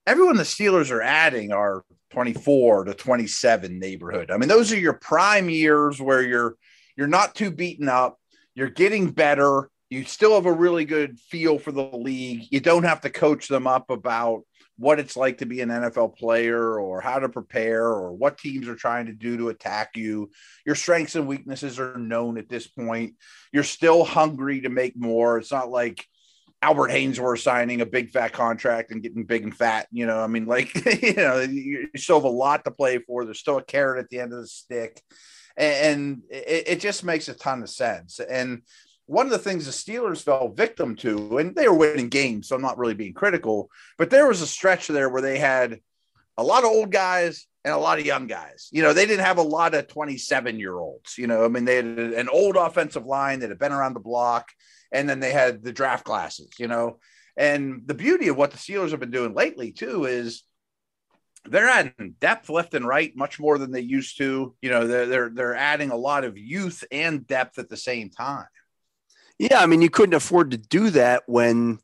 everyone 0.08 0.38
the 0.38 0.44
Steelers 0.44 0.92
are 0.92 1.02
adding 1.02 1.52
are 1.52 1.84
24 2.12 2.86
to 2.86 2.94
27 2.94 3.80
neighborhood. 3.80 4.32
I 4.32 4.38
mean, 4.38 4.50
those 4.50 4.72
are 4.72 4.80
your 4.80 4.94
prime 4.94 5.50
years 5.50 6.02
where 6.02 6.22
you're 6.22 6.56
you're 6.96 7.08
not 7.08 7.36
too 7.36 7.52
beaten 7.52 7.90
up, 7.90 8.20
you're 8.54 8.70
getting 8.70 9.12
better, 9.12 9.70
you 9.90 10.04
still 10.06 10.36
have 10.36 10.46
a 10.46 10.52
really 10.52 10.86
good 10.86 11.20
feel 11.20 11.60
for 11.60 11.72
the 11.72 11.84
league. 11.84 12.48
You 12.50 12.60
don't 12.60 12.84
have 12.84 13.02
to 13.02 13.10
coach 13.10 13.48
them 13.48 13.68
up 13.68 13.90
about 13.90 14.44
what 14.78 15.00
it's 15.00 15.16
like 15.16 15.38
to 15.38 15.46
be 15.46 15.62
an 15.62 15.70
NFL 15.70 16.18
player 16.18 16.80
or 16.80 17.00
how 17.00 17.20
to 17.20 17.30
prepare 17.30 17.86
or 17.86 18.12
what 18.12 18.38
teams 18.38 18.68
are 18.68 18.76
trying 18.76 19.06
to 19.06 19.14
do 19.14 19.38
to 19.38 19.50
attack 19.50 19.96
you. 19.96 20.32
Your 20.66 20.76
strengths 20.76 21.16
and 21.16 21.28
weaknesses 21.28 21.80
are 21.80 21.98
known 21.98 22.38
at 22.38 22.50
this 22.50 22.68
point. 22.68 23.14
You're 23.54 23.64
still 23.64 24.04
hungry 24.04 24.62
to 24.62 24.70
make 24.70 24.98
more. 24.98 25.38
It's 25.38 25.52
not 25.52 25.70
like 25.70 26.06
Albert 26.62 26.90
Haynesworth 26.90 27.42
signing 27.42 27.82
a 27.82 27.86
big 27.86 28.10
fat 28.10 28.34
contract 28.34 28.92
and 28.92 29.02
getting 29.02 29.24
big 29.24 29.44
and 29.44 29.56
fat. 29.56 29.88
You 29.92 30.08
know, 30.08 30.20
I 30.20 30.28
mean, 30.28 30.46
like, 30.46 30.74
you 31.04 31.14
know, 31.14 31.40
you 31.40 31.88
still 31.96 32.18
have 32.18 32.26
a 32.26 32.30
lot 32.30 32.66
to 32.66 32.72
play 32.72 32.98
for. 32.98 33.24
There's 33.24 33.40
still 33.40 33.58
a 33.58 33.64
carrot 33.64 34.04
at 34.04 34.10
the 34.10 34.20
end 34.20 34.34
of 34.34 34.42
the 34.42 34.48
stick. 34.48 35.02
And 35.56 36.24
it, 36.30 36.64
it 36.68 36.80
just 36.82 37.06
makes 37.06 37.30
a 37.30 37.34
ton 37.34 37.62
of 37.62 37.70
sense. 37.70 38.20
And 38.20 38.64
one 39.08 39.28
of 39.28 39.32
the 39.32 39.38
things 39.38 39.66
the 39.66 39.72
Steelers 39.72 40.24
fell 40.24 40.50
victim 40.50 40.96
to, 40.98 41.38
and 41.38 41.56
they 41.56 41.68
were 41.68 41.76
winning 41.76 42.10
games, 42.10 42.48
so 42.48 42.56
I'm 42.56 42.62
not 42.62 42.78
really 42.78 42.96
being 42.96 43.14
critical, 43.14 43.70
but 43.98 44.10
there 44.10 44.28
was 44.28 44.42
a 44.42 44.48
stretch 44.48 44.88
there 44.88 45.10
where 45.10 45.22
they 45.22 45.38
had 45.38 45.80
a 46.38 46.44
lot 46.44 46.64
of 46.64 46.72
old 46.72 46.92
guys 46.92 47.46
and 47.64 47.74
a 47.74 47.78
lot 47.78 48.00
of 48.00 48.06
young 48.06 48.28
guys. 48.28 48.70
You 48.72 48.82
know, 48.82 48.94
they 48.94 49.06
didn't 49.06 49.26
have 49.26 49.38
a 49.38 49.44
lot 49.44 49.74
of 49.74 49.88
27 49.88 50.60
year 50.60 50.78
olds. 50.78 51.18
You 51.18 51.28
know, 51.28 51.46
I 51.46 51.48
mean, 51.48 51.66
they 51.66 51.78
had 51.78 51.86
an 51.86 52.30
old 52.30 52.56
offensive 52.56 53.06
line 53.06 53.40
that 53.40 53.50
had 53.50 53.60
been 53.60 53.72
around 53.72 53.94
the 53.94 54.00
block, 54.00 54.50
and 54.92 55.08
then 55.08 55.20
they 55.20 55.32
had 55.32 55.64
the 55.64 55.72
draft 55.72 56.04
classes, 56.04 56.50
you 56.60 56.68
know. 56.68 57.00
And 57.38 57.82
the 57.86 57.94
beauty 57.94 58.30
of 58.30 58.38
what 58.38 58.52
the 58.52 58.58
Steelers 58.58 58.92
have 58.92 59.00
been 59.00 59.12
doing 59.12 59.34
lately, 59.34 59.72
too, 59.72 60.06
is 60.06 60.44
they're 61.44 61.68
adding 61.68 62.16
depth 62.20 62.50
left 62.50 62.74
and 62.74 62.88
right 62.88 63.16
much 63.16 63.40
more 63.40 63.58
than 63.58 63.72
they 63.72 63.82
used 63.82 64.18
to. 64.18 64.56
You 64.62 64.70
know, 64.70 64.88
they're 64.88 65.06
they're 65.06 65.30
they're 65.30 65.56
adding 65.56 65.92
a 65.92 65.96
lot 65.96 66.24
of 66.24 66.38
youth 66.38 66.84
and 66.92 67.28
depth 67.28 67.60
at 67.60 67.70
the 67.70 67.78
same 67.78 68.10
time. 68.10 68.48
Yeah, 69.38 69.60
I 69.62 69.66
mean, 69.66 69.82
you 69.82 69.90
couldn't 69.90 70.14
afford 70.14 70.52
to 70.52 70.58
do 70.58 70.90
that 70.92 71.24
when 71.28 71.80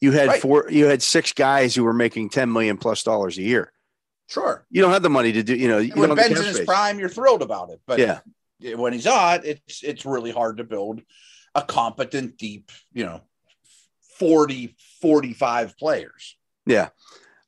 you 0.00 0.12
had 0.12 0.28
right. 0.28 0.40
four, 0.40 0.66
you 0.70 0.86
had 0.86 1.02
six 1.02 1.32
guys 1.32 1.74
who 1.74 1.84
were 1.84 1.92
making 1.92 2.30
ten 2.30 2.52
million 2.52 2.76
plus 2.76 3.02
dollars 3.02 3.38
a 3.38 3.42
year. 3.42 3.72
Sure, 4.28 4.64
you 4.70 4.82
don't 4.82 4.92
have 4.92 5.02
the 5.02 5.10
money 5.10 5.32
to 5.32 5.42
do. 5.42 5.54
You 5.54 5.68
know, 5.68 5.78
you 5.78 5.92
when 5.94 6.14
Ben's 6.14 6.38
in 6.38 6.46
his 6.46 6.60
prime, 6.60 6.98
you're 6.98 7.08
thrilled 7.08 7.42
about 7.42 7.70
it. 7.70 7.80
But 7.86 7.98
yeah, 7.98 8.20
when 8.74 8.92
he's 8.92 9.04
not, 9.04 9.44
it's 9.44 9.82
it's 9.82 10.06
really 10.06 10.30
hard 10.30 10.58
to 10.58 10.64
build 10.64 11.02
a 11.54 11.62
competent, 11.62 12.38
deep, 12.38 12.70
you 12.92 13.04
know, 13.04 13.20
40, 14.18 14.74
45 15.00 15.76
players. 15.76 16.36
Yeah. 16.66 16.88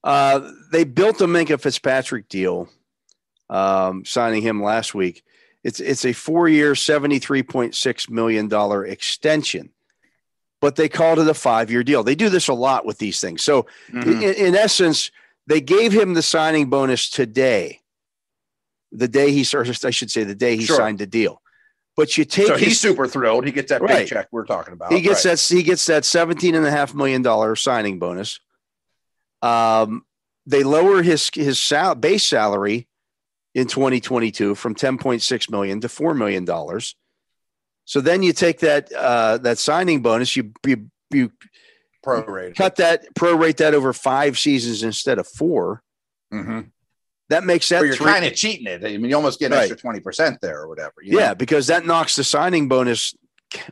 Uh, 0.03 0.51
they 0.71 0.85
built 0.85 1.21
a 1.21 1.27
Minkah 1.27 1.61
Fitzpatrick 1.61 2.29
deal, 2.29 2.69
um, 3.49 4.05
signing 4.05 4.43
him 4.43 4.63
last 4.63 4.95
week. 4.95 5.23
It's 5.65 5.81
it's 5.81 6.05
a 6.05 6.13
four 6.13 6.49
year, 6.49 6.75
seventy 6.75 7.19
three 7.19 7.43
point 7.43 7.75
six 7.75 8.11
million 8.11 8.49
dollar 8.49 8.85
extension, 8.85 9.71
but 10.61 10.77
they 10.77 10.91
called 10.91 11.19
it 11.19 11.27
a 11.27 11.35
five 11.35 11.71
year 11.71 11.83
deal. 11.83 12.03
They 12.03 12.15
do 12.15 12.29
this 12.29 12.49
a 12.49 12.55
lot 12.55 12.85
with 12.85 12.99
these 12.99 13.19
things. 13.19 13.43
So, 13.43 13.67
mm-hmm. 13.91 14.23
in, 14.23 14.35
in, 14.35 14.55
essence, 14.55 15.11
they 15.47 15.63
gave 15.63 15.93
him 15.93 16.13
the 16.13 16.23
signing 16.23 16.69
bonus 16.69 17.09
today, 17.09 17.81
the 18.93 19.09
day 19.09 19.33
he 19.33 19.43
started. 19.43 19.83
I 19.87 19.91
should 19.91 20.11
say 20.11 20.23
the 20.25 20.35
day 20.35 20.57
he 20.57 20.67
sure. 20.67 20.77
signed 20.77 20.99
the 20.99 21.07
deal. 21.07 21.41
But 21.97 22.19
you 22.19 22.27
take 22.27 22.49
so 22.49 22.57
he's 22.57 22.79
super 22.79 23.07
thrilled. 23.07 23.47
He 23.47 23.53
gets 23.53 23.71
that 23.71 23.81
right. 23.81 23.91
paycheck 23.91 24.29
we're 24.33 24.45
talking 24.45 24.75
about. 24.75 24.93
He 24.93 25.01
gets 25.01 25.25
right. 25.25 25.39
that 25.39 25.55
he 25.57 25.63
gets 25.63 25.87
that 25.87 26.05
seventeen 26.05 26.55
and 26.57 26.67
a 26.67 26.71
half 26.71 26.93
million 26.93 27.23
dollar 27.23 27.57
signing 27.57 27.99
bonus. 27.99 28.39
Um, 29.41 30.05
they 30.45 30.63
lower 30.63 31.03
his 31.03 31.31
his 31.33 31.59
sal- 31.59 31.95
base 31.95 32.25
salary 32.25 32.87
in 33.55 33.67
2022 33.67 34.55
from 34.55 34.75
10.6 34.75 35.51
million 35.51 35.81
to 35.81 35.89
4 35.89 36.15
million 36.15 36.45
dollars. 36.45 36.97
So 37.85 38.01
then 38.01 38.23
you 38.23 38.33
take 38.33 38.61
that 38.61 38.93
uh, 38.93 39.39
that 39.39 39.59
signing 39.59 40.03
bonus, 40.03 40.37
you 40.37 40.53
you, 40.67 40.91
you 41.11 41.33
prorate 42.05 42.57
cut 42.57 42.77
that 42.77 43.15
prorate 43.15 43.57
that 43.59 43.75
over 43.75 43.93
five 43.93 44.39
seasons 44.39 44.83
instead 44.83 45.19
of 45.19 45.27
4 45.27 45.83
mm-hmm. 46.33 46.61
That 47.31 47.45
makes 47.45 47.69
that 47.71 47.85
you're 47.85 47.97
kind 47.97 48.25
of 48.25 48.35
cheating 48.35 48.67
it. 48.67 48.85
I 48.85 48.99
mean, 48.99 49.07
you 49.07 49.17
almost 49.17 49.41
get 49.41 49.47
an 49.47 49.53
right. 49.53 49.63
extra 49.63 49.79
twenty 49.79 50.01
percent 50.01 50.41
there 50.43 50.61
or 50.61 50.69
whatever. 50.69 50.93
yeah, 51.03 51.29
know? 51.29 51.35
because 51.35 51.69
that 51.69 51.87
knocks 51.87 52.17
the 52.17 52.25
signing 52.25 52.69
bonus 52.69 53.15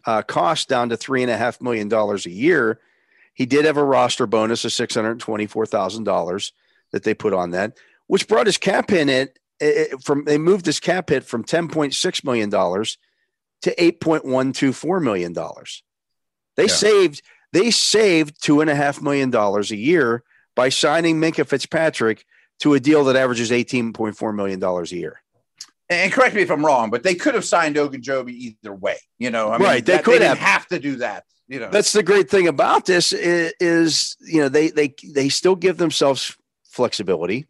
uh, 0.06 0.22
cost 0.22 0.68
down 0.68 0.88
to 0.88 0.96
three 0.96 1.22
and 1.22 1.30
a 1.30 1.36
half 1.36 1.60
million 1.60 1.88
dollars 1.88 2.24
a 2.24 2.30
year. 2.30 2.80
He 3.34 3.44
did 3.44 3.66
have 3.66 3.76
a 3.76 3.84
roster 3.84 4.26
bonus 4.26 4.64
of 4.64 4.72
six 4.72 4.94
hundred 4.94 5.20
twenty-four 5.20 5.66
thousand 5.66 6.04
dollars 6.04 6.52
that 6.92 7.02
they 7.02 7.12
put 7.12 7.34
on 7.34 7.50
that, 7.50 7.76
which 8.06 8.26
brought 8.26 8.46
his 8.46 8.56
cap 8.56 8.90
in 8.90 9.10
at 9.10 9.38
it, 9.62 10.02
from 10.02 10.24
they 10.24 10.38
moved 10.38 10.64
this 10.64 10.80
cap 10.80 11.10
hit 11.10 11.24
from 11.24 11.44
10.6 11.44 12.24
million 12.24 12.50
dollars 12.50 12.98
to 13.62 13.74
8.124 13.76 15.02
million 15.02 15.32
dollars. 15.32 15.82
They 16.56 16.64
yeah. 16.64 16.74
saved 16.74 17.22
they 17.52 17.70
saved 17.70 18.42
two 18.42 18.60
and 18.60 18.70
a 18.70 18.74
half 18.74 19.00
million 19.00 19.30
dollars 19.30 19.70
a 19.70 19.76
year 19.76 20.24
by 20.54 20.68
signing 20.68 21.20
Minkah 21.20 21.46
Fitzpatrick 21.46 22.24
to 22.60 22.74
a 22.74 22.80
deal 22.80 23.04
that 23.04 23.16
averages 23.16 23.50
18.4 23.50 24.34
million 24.34 24.58
dollars 24.58 24.92
a 24.92 24.96
year. 24.96 25.20
And 25.88 26.12
correct 26.12 26.34
me 26.34 26.42
if 26.42 26.50
I'm 26.50 26.64
wrong, 26.64 26.90
but 26.90 27.02
they 27.02 27.14
could 27.14 27.34
have 27.34 27.44
signed 27.44 27.76
Ogunjobi 27.76 28.30
either 28.30 28.74
way. 28.74 28.96
You 29.18 29.30
know, 29.30 29.50
I 29.50 29.58
mean, 29.58 29.66
right? 29.66 29.84
They 29.84 29.94
that, 29.94 30.04
could 30.04 30.22
they 30.22 30.26
have 30.26 30.38
have 30.38 30.66
to 30.68 30.78
do 30.78 30.96
that. 30.96 31.24
You 31.48 31.60
know, 31.60 31.68
That's 31.70 31.92
the 31.92 32.02
great 32.02 32.30
thing 32.30 32.48
about 32.48 32.86
this 32.86 33.12
is, 33.12 33.52
is 33.60 34.16
you 34.20 34.40
know 34.40 34.48
they 34.48 34.70
they 34.70 34.94
they 35.12 35.28
still 35.28 35.56
give 35.56 35.76
themselves 35.76 36.36
flexibility. 36.64 37.46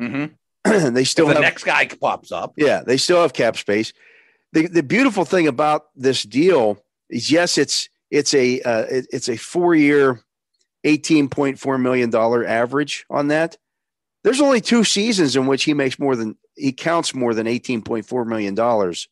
Mhm. 0.00 0.34
they 0.64 1.04
still 1.04 1.26
if 1.28 1.30
the 1.30 1.34
have 1.34 1.42
next 1.42 1.64
guy 1.64 1.86
pops 1.86 2.30
up. 2.32 2.52
yeah 2.56 2.82
they 2.86 2.96
still 2.96 3.22
have 3.22 3.32
cap 3.32 3.56
space. 3.56 3.92
The 4.52 4.66
the 4.66 4.82
beautiful 4.82 5.24
thing 5.24 5.46
about 5.46 5.86
this 5.96 6.22
deal 6.22 6.82
is 7.08 7.30
yes 7.30 7.56
it's 7.58 7.88
it's 8.10 8.34
a 8.34 8.60
uh, 8.62 8.82
it- 8.90 9.06
it's 9.12 9.28
a 9.28 9.36
four 9.36 9.74
year, 9.74 10.20
eighteen 10.84 11.28
point 11.28 11.58
four 11.58 11.78
million 11.78 12.10
dollar 12.10 12.44
average 12.46 13.04
on 13.10 13.28
that. 13.28 13.56
There's 14.24 14.40
only 14.40 14.60
two 14.60 14.84
seasons 14.84 15.34
in 15.36 15.46
which 15.46 15.64
he 15.64 15.72
makes 15.72 15.98
more 15.98 16.14
than 16.16 16.36
he 16.56 16.72
counts 16.72 17.14
more 17.14 17.32
than 17.32 17.46
eighteen 17.46 17.80
point 17.82 18.04
four 18.06 18.24
million 18.24 18.54
dollars 18.54 19.08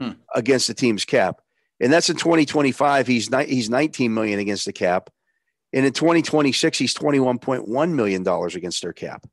Hmm. 0.00 0.10
against 0.34 0.66
the 0.66 0.74
team's 0.74 1.04
cap, 1.04 1.40
and 1.80 1.92
that's 1.92 2.10
in 2.10 2.16
2025. 2.16 3.06
He's 3.06 3.30
ni- 3.30 3.46
he's 3.46 3.70
19 3.70 4.12
million 4.12 4.40
against 4.40 4.64
the 4.66 4.72
cap, 4.72 5.10
and 5.72 5.86
in 5.86 5.92
2026 5.92 6.76
he's 6.78 6.92
21.1 6.94 7.92
million 7.94 8.22
dollars 8.24 8.56
against 8.56 8.82
their 8.82 8.92
cap. 8.92 9.24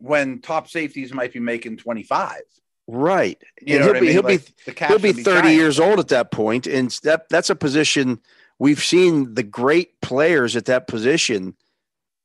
When 0.00 0.40
top 0.40 0.68
safeties 0.68 1.12
might 1.14 1.32
be 1.32 1.40
making 1.40 1.76
25. 1.76 2.40
Right, 2.86 3.38
You 3.60 3.76
And 3.76 3.80
know 3.80 3.84
he'll 3.84 3.86
what 3.86 3.96
I 3.96 4.00
be- 4.00 4.06
mean? 4.06 4.12
he'll 4.14 4.22
be- 4.22 4.28
Like, 4.38 4.64
the 4.66 4.72
cap 4.72 4.88
he'll 4.90 4.98
be 4.98 5.12
30 5.12 5.24
giant. 5.42 5.56
years 5.56 5.78
old 5.78 6.00
at 6.00 6.08
that 6.08 6.30
point 6.32 6.66
and 6.66 6.90
that 7.04 7.28
that's 7.30 7.48
a 7.50 7.54
position 7.54 8.18
we've 8.58 8.82
seen 8.82 9.34
the 9.34 9.44
great 9.44 10.00
players 10.00 10.56
at 10.56 10.64
that 10.64 10.86
position 10.88 11.54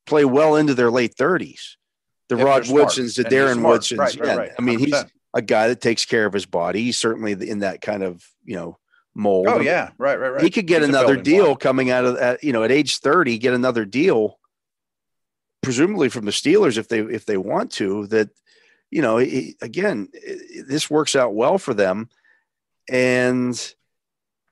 play 0.06 0.24
well 0.24 0.56
into 0.56 0.74
their 0.74 0.90
late 0.90 1.14
30s 1.14 1.76
the 2.28 2.36
If 2.36 2.42
rod 2.44 2.68
woodsons 2.68 3.14
the 3.14 3.24
darren 3.24 3.62
woodsons 3.64 3.98
Right, 4.00 4.16
right, 4.18 4.26
yeah, 4.26 4.34
right. 4.36 4.50
i 4.58 4.62
mean 4.62 4.80
he's 4.80 5.04
a 5.34 5.42
guy 5.42 5.68
that 5.68 5.80
takes 5.80 6.04
care 6.04 6.26
of 6.26 6.32
his 6.32 6.46
body 6.46 6.82
he's 6.82 6.96
certainly 6.98 7.32
in 7.32 7.60
that 7.60 7.80
kind 7.80 8.02
of 8.02 8.24
you 8.44 8.56
know 8.56 8.78
mold 9.14 9.46
Oh, 9.48 9.60
yeah. 9.60 9.90
Right, 9.98 10.18
right, 10.18 10.30
right. 10.30 10.42
he 10.42 10.50
could 10.50 10.66
get 10.66 10.80
He's 10.82 10.88
another 10.88 11.16
deal 11.16 11.46
block. 11.46 11.60
coming 11.60 11.90
out 11.90 12.04
of 12.04 12.16
at, 12.16 12.42
you 12.42 12.52
know 12.52 12.64
at 12.64 12.72
age 12.72 12.98
30 12.98 13.38
get 13.38 13.54
another 13.54 13.84
deal 13.84 14.38
presumably 15.66 16.08
from 16.08 16.24
the 16.26 16.30
steelers 16.30 16.78
if 16.78 16.86
they 16.86 17.00
if 17.00 17.26
they 17.26 17.36
want 17.36 17.72
to 17.72 18.06
that 18.06 18.28
you 18.92 19.02
know 19.02 19.16
he- 19.18 19.56
again 19.60 20.08
i- 20.14 20.62
this 20.68 20.88
works 20.88 21.16
out 21.16 21.34
well 21.34 21.58
for 21.58 21.74
them 21.74 22.08
and 22.88 23.74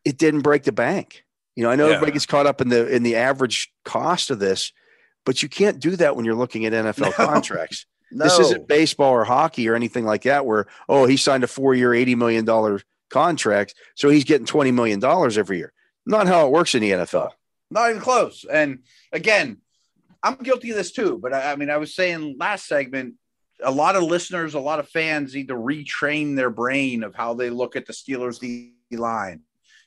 it 0.05 0.19
didn't 0.19 0.41
break 0.41 0.65
the 0.65 0.73
bank 0.73 1.25
you 1.55 1.63
know 1.63 1.71
i 1.71 1.77
know 1.77 1.87
Yeah. 1.87 1.95
everybody 1.95 2.11
gets 2.13 2.27
caught 2.27 2.47
up 2.47 2.61
in 2.61 2.69
the 2.69 2.93
in 2.93 3.05
the 3.05 3.15
average 3.15 3.73
cost 3.85 4.31
of 4.31 4.41
this 4.41 4.73
but 5.25 5.41
you 5.41 5.49
can't 5.49 5.79
do 5.79 5.95
that 5.97 6.17
when 6.17 6.25
you're 6.25 6.35
looking 6.35 6.65
at 6.67 6.73
nfl 6.73 6.99
No. 7.03 7.13
contracts 7.13 7.87
No. 8.11 8.25
this 8.25 8.39
isn't 8.41 8.67
baseball 8.67 9.13
or 9.13 9.25
hockey 9.25 9.69
or 9.69 9.77
anything 9.77 10.05
like 10.05 10.23
that 10.23 10.45
where 10.47 10.67
oh 10.89 11.07
he 11.07 11.17
signed 11.17 11.45
a 11.45 11.49
four-year 11.49 11.95
80 11.95 12.17
million 12.17 12.45
dollar 12.45 12.81
contract 13.09 13.75
so 13.95 14.09
he's 14.09 14.25
getting 14.25 14.47
20 14.47 14.73
million 14.73 14.99
dollars 14.99 15.39
every 15.39 15.59
year 15.59 15.73
not 16.07 16.27
how 16.27 16.45
it 16.47 16.51
works 16.51 16.75
in 16.75 16.83
the 16.83 16.91
nfl 16.91 17.31
Not 17.71 17.91
even 17.91 18.03
close. 18.03 18.45
And 18.45 18.81
again, 19.13 19.59
I'm 20.25 20.37
guilty 20.37 20.71
of 20.71 20.77
this 20.77 20.91
too. 20.91 21.19
But 21.23 21.35
I, 21.35 21.53
I 21.53 21.57
mean, 21.57 21.71
I 21.71 21.77
was 21.77 21.95
saying 21.95 22.37
last 22.41 22.67
segment, 22.67 23.15
a 23.63 23.71
lot 23.71 23.95
of 23.95 24.03
listeners, 24.03 24.55
a 24.55 24.61
lot 24.61 24.81
of 24.81 24.89
fans 24.89 25.35
need 25.35 25.49
to 25.49 25.55
retrain 25.55 26.35
their 26.35 26.51
brain 26.51 27.05
of 27.05 27.15
how 27.15 27.35
they 27.35 27.51
look 27.51 27.77
at 27.77 27.87
the 27.87 27.93
Steelers 27.93 28.41
D 28.41 28.73
line, 28.91 29.43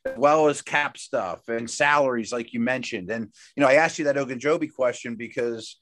as 0.05 0.17
well 0.17 0.47
as 0.47 0.61
cap 0.61 0.97
stuff 0.97 1.47
and 1.49 1.69
salaries, 1.69 2.31
like 2.31 2.53
you 2.53 2.59
mentioned. 2.59 3.09
And 3.09 3.33
you 3.55 3.61
know, 3.61 3.67
I 3.67 3.73
asked 3.73 3.99
you 3.99 4.05
that 4.05 4.15
Ogunjobi 4.15 4.71
question 4.73 5.15
because 5.15 5.77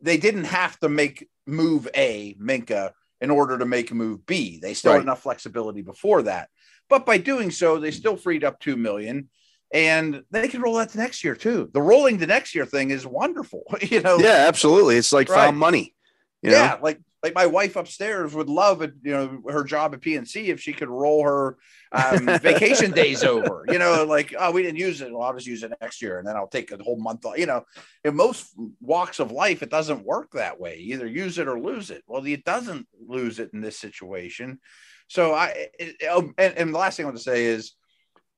they 0.00 0.16
didn't 0.16 0.44
have 0.44 0.78
to 0.80 0.88
make 0.88 1.28
move 1.46 1.88
A, 1.94 2.34
Minkah, 2.40 2.92
in 3.20 3.30
order 3.30 3.58
to 3.58 3.66
make 3.66 3.92
move 3.92 4.26
B. 4.26 4.58
They 4.60 4.74
still 4.74 4.92
Right. 4.92 4.96
had 4.98 5.04
enough 5.04 5.22
flexibility 5.22 5.82
before 5.82 6.22
that. 6.22 6.48
But 6.88 7.06
by 7.06 7.18
doing 7.18 7.50
so, 7.50 7.78
they 7.78 7.90
still 7.90 8.16
freed 8.16 8.44
up 8.44 8.58
two 8.60 8.76
million 8.76 9.28
and 9.72 10.22
they 10.30 10.48
can 10.48 10.60
roll 10.60 10.74
that 10.76 10.90
to 10.90 10.98
next 10.98 11.24
year 11.24 11.34
too. 11.34 11.70
The 11.72 11.82
rolling 11.82 12.18
the 12.18 12.26
next 12.26 12.54
year 12.54 12.66
thing 12.66 12.90
is 12.90 13.06
wonderful. 13.06 13.62
You 13.82 14.00
know, 14.00 14.18
yeah 14.18 14.46
absolutely 14.48 14.96
it's 14.96 15.12
like 15.12 15.28
Right. 15.28 15.46
found 15.46 15.58
money 15.58 15.94
you 16.42 16.50
know? 16.50 16.56
yeah, 16.56 16.78
like 16.82 17.00
like 17.22 17.34
my 17.36 17.46
wife 17.46 17.76
upstairs 17.76 18.34
would 18.34 18.48
love 18.48 18.82
it, 18.82 18.94
you 19.04 19.12
know, 19.12 19.42
her 19.48 19.62
job 19.62 19.94
at 19.94 20.00
PNC 20.00 20.48
if 20.48 20.60
she 20.60 20.72
could 20.72 20.88
roll 20.88 21.22
her 21.22 21.56
um, 21.92 22.26
vacation 22.40 22.90
days 22.90 23.22
over. 23.22 23.64
You 23.68 23.78
know, 23.78 24.04
like 24.04 24.34
oh, 24.36 24.50
we 24.50 24.62
didn't 24.62 24.78
use 24.78 25.00
it, 25.00 25.12
well, 25.12 25.22
I'll 25.22 25.34
just 25.34 25.46
use 25.46 25.62
it 25.62 25.72
next 25.80 26.02
year, 26.02 26.18
and 26.18 26.26
then 26.26 26.36
I'll 26.36 26.48
take 26.48 26.72
a 26.72 26.82
whole 26.82 26.98
month 26.98 27.24
off. 27.24 27.38
You 27.38 27.46
know, 27.46 27.64
in 28.04 28.16
most 28.16 28.52
walks 28.80 29.20
of 29.20 29.30
life, 29.30 29.62
it 29.62 29.70
doesn't 29.70 30.04
work 30.04 30.32
that 30.32 30.58
way. 30.58 30.78
Either 30.78 31.06
use 31.06 31.38
it 31.38 31.46
or 31.46 31.60
lose 31.60 31.90
it. 31.90 32.02
Well, 32.08 32.26
it 32.26 32.44
doesn't 32.44 32.88
lose 33.06 33.38
it 33.38 33.50
in 33.52 33.60
this 33.60 33.78
situation. 33.78 34.58
So 35.06 35.32
I 35.32 35.68
it, 35.78 35.96
oh, 36.10 36.32
and, 36.36 36.54
and 36.58 36.74
the 36.74 36.78
last 36.78 36.96
thing 36.96 37.06
I 37.06 37.08
want 37.08 37.18
to 37.18 37.22
say 37.22 37.44
is 37.44 37.74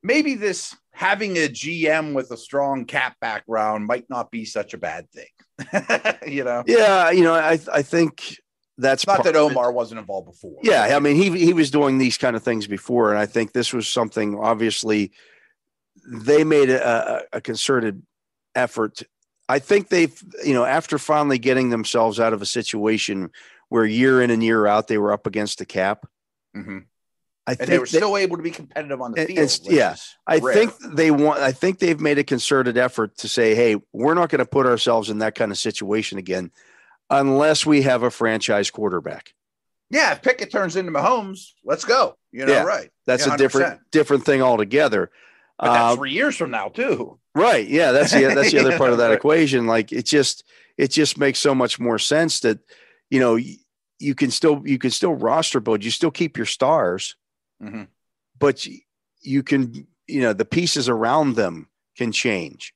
maybe 0.02 0.34
this 0.34 0.76
having 0.94 1.36
a 1.36 1.48
GM 1.48 2.14
with 2.14 2.30
a 2.30 2.36
strong 2.36 2.84
cap 2.86 3.16
background 3.20 3.86
might 3.86 4.08
not 4.08 4.30
be 4.30 4.44
such 4.44 4.72
a 4.74 4.78
bad 4.78 5.10
thing. 5.10 5.26
you 6.26 6.42
know, 6.42 6.64
yeah 6.66 7.12
you 7.12 7.22
know 7.22 7.32
i 7.32 7.56
i 7.72 7.80
think 7.80 8.40
that's 8.76 9.06
not 9.06 9.22
that. 9.22 9.36
Omar 9.36 9.70
wasn't 9.70 10.00
involved 10.00 10.26
before. 10.26 10.58
Yeah, 10.62 10.96
I 10.96 10.98
mean 10.98 11.16
he 11.16 11.30
he 11.38 11.52
was 11.52 11.70
doing 11.70 11.98
these 11.98 12.18
kind 12.18 12.34
of 12.34 12.42
things 12.42 12.66
before, 12.66 13.10
and 13.10 13.18
I 13.18 13.26
think 13.26 13.52
this 13.52 13.72
was 13.72 13.86
something. 13.86 14.36
Obviously, 14.36 15.12
they 16.06 16.42
made 16.42 16.70
a, 16.70 17.22
a, 17.32 17.40
concerted 17.40 18.02
effort. 18.54 19.02
I 19.48 19.60
think 19.60 19.90
they've 19.90 20.20
you 20.44 20.54
know 20.54 20.64
after 20.64 20.98
finally 20.98 21.38
getting 21.38 21.70
themselves 21.70 22.18
out 22.18 22.32
of 22.32 22.42
a 22.42 22.46
situation 22.46 23.30
where 23.68 23.84
year 23.84 24.20
in 24.20 24.30
and 24.30 24.42
year 24.42 24.66
out 24.66 24.88
they 24.88 24.98
were 24.98 25.12
up 25.12 25.26
against 25.26 25.58
the 25.58 25.66
cap. 25.66 26.06
Mhm. 26.56 26.86
I 27.46 27.52
and 27.52 27.58
think 27.58 27.70
they 27.70 27.78
were 27.78 27.84
they- 27.86 27.98
still 27.98 28.16
able 28.16 28.36
to 28.38 28.42
be 28.42 28.50
competitive 28.50 29.00
on 29.00 29.12
the 29.12 29.26
field. 29.26 29.58
yeah, 29.64 29.96
I 30.26 30.38
rare. 30.38 30.54
think 30.54 30.72
they 30.94 31.10
want. 31.10 31.40
I 31.40 31.52
think 31.52 31.78
they've 31.78 32.00
made 32.00 32.18
a 32.18 32.24
concerted 32.24 32.78
effort 32.78 33.16
to 33.18 33.28
say, 33.28 33.54
"Hey, 33.54 33.76
we're 33.92 34.14
not 34.14 34.30
going 34.30 34.38
to 34.38 34.46
put 34.46 34.66
ourselves 34.66 35.10
in 35.10 35.18
that 35.18 35.34
kind 35.34 35.52
of 35.52 35.58
situation 35.58 36.16
again, 36.18 36.50
unless 37.10 37.66
we 37.66 37.82
have 37.82 38.02
a 38.02 38.10
franchise 38.10 38.70
quarterback." 38.70 39.34
yeah, 39.90 40.12
if 40.12 40.22
Pickett 40.22 40.50
turns 40.50 40.74
into 40.76 40.90
Mahomes, 40.90 41.50
let's 41.64 41.84
go. 41.84 42.16
You 42.32 42.46
know, 42.46 42.52
Yeah, 42.52 42.62
right? 42.64 42.90
That's 43.06 43.26
Yeah, 43.26 43.34
a 43.34 43.38
different 43.38 43.80
different 43.92 44.24
thing 44.24 44.42
altogether. 44.42 45.10
But 45.58 45.66
that's 45.72 45.92
Uh, 45.92 45.96
three 45.96 46.10
years 46.12 46.36
from 46.36 46.50
now 46.50 46.68
too. 46.68 47.18
Right. 47.34 47.68
Yeah. 47.68 47.92
That's 47.92 48.10
the 48.12 48.22
that's 48.34 48.50
the 48.50 48.58
other 48.58 48.76
part 48.82 48.90
of 48.90 48.98
that 48.98 49.12
equation. 49.12 49.66
Like 49.66 49.92
it 49.92 50.04
just 50.06 50.42
it 50.78 50.88
just 50.90 51.16
makes 51.18 51.38
so 51.38 51.54
much 51.54 51.78
more 51.78 51.98
sense 51.98 52.40
that 52.40 52.58
you 53.10 53.20
know 53.20 53.38
you 54.00 54.14
can 54.16 54.30
still 54.32 54.62
you 54.64 54.78
can 54.78 54.90
still 54.90 55.14
roster 55.14 55.60
build. 55.60 55.84
You 55.84 55.90
still 55.92 56.10
keep 56.10 56.36
your 56.36 56.46
stars, 56.46 57.14
Mhm. 57.62 57.88
but 58.38 58.66
you 59.20 59.42
can 59.42 59.86
you 60.06 60.20
know 60.20 60.32
the 60.32 60.44
pieces 60.44 60.88
around 60.88 61.36
them 61.36 61.68
can 61.96 62.12
change, 62.12 62.74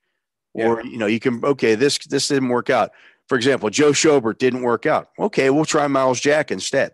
or 0.55 0.83
you 0.83 0.97
know 0.99 1.07
you 1.07 1.21
can 1.21 1.45
okay 1.45 1.75
this 1.75 1.99
this 1.99 2.29
didn't 2.29 2.49
work 2.49 2.71
out. 2.71 2.93
For 3.29 3.37
example, 3.37 3.69
Joe 3.69 3.91
Schobert 3.93 4.39
didn't 4.39 4.63
work 4.63 4.87
out. 4.87 5.09
Okay, 5.19 5.51
we'll 5.51 5.67
try 5.67 5.87
Myles 5.87 6.21
Jack 6.21 6.51
instead. 6.51 6.93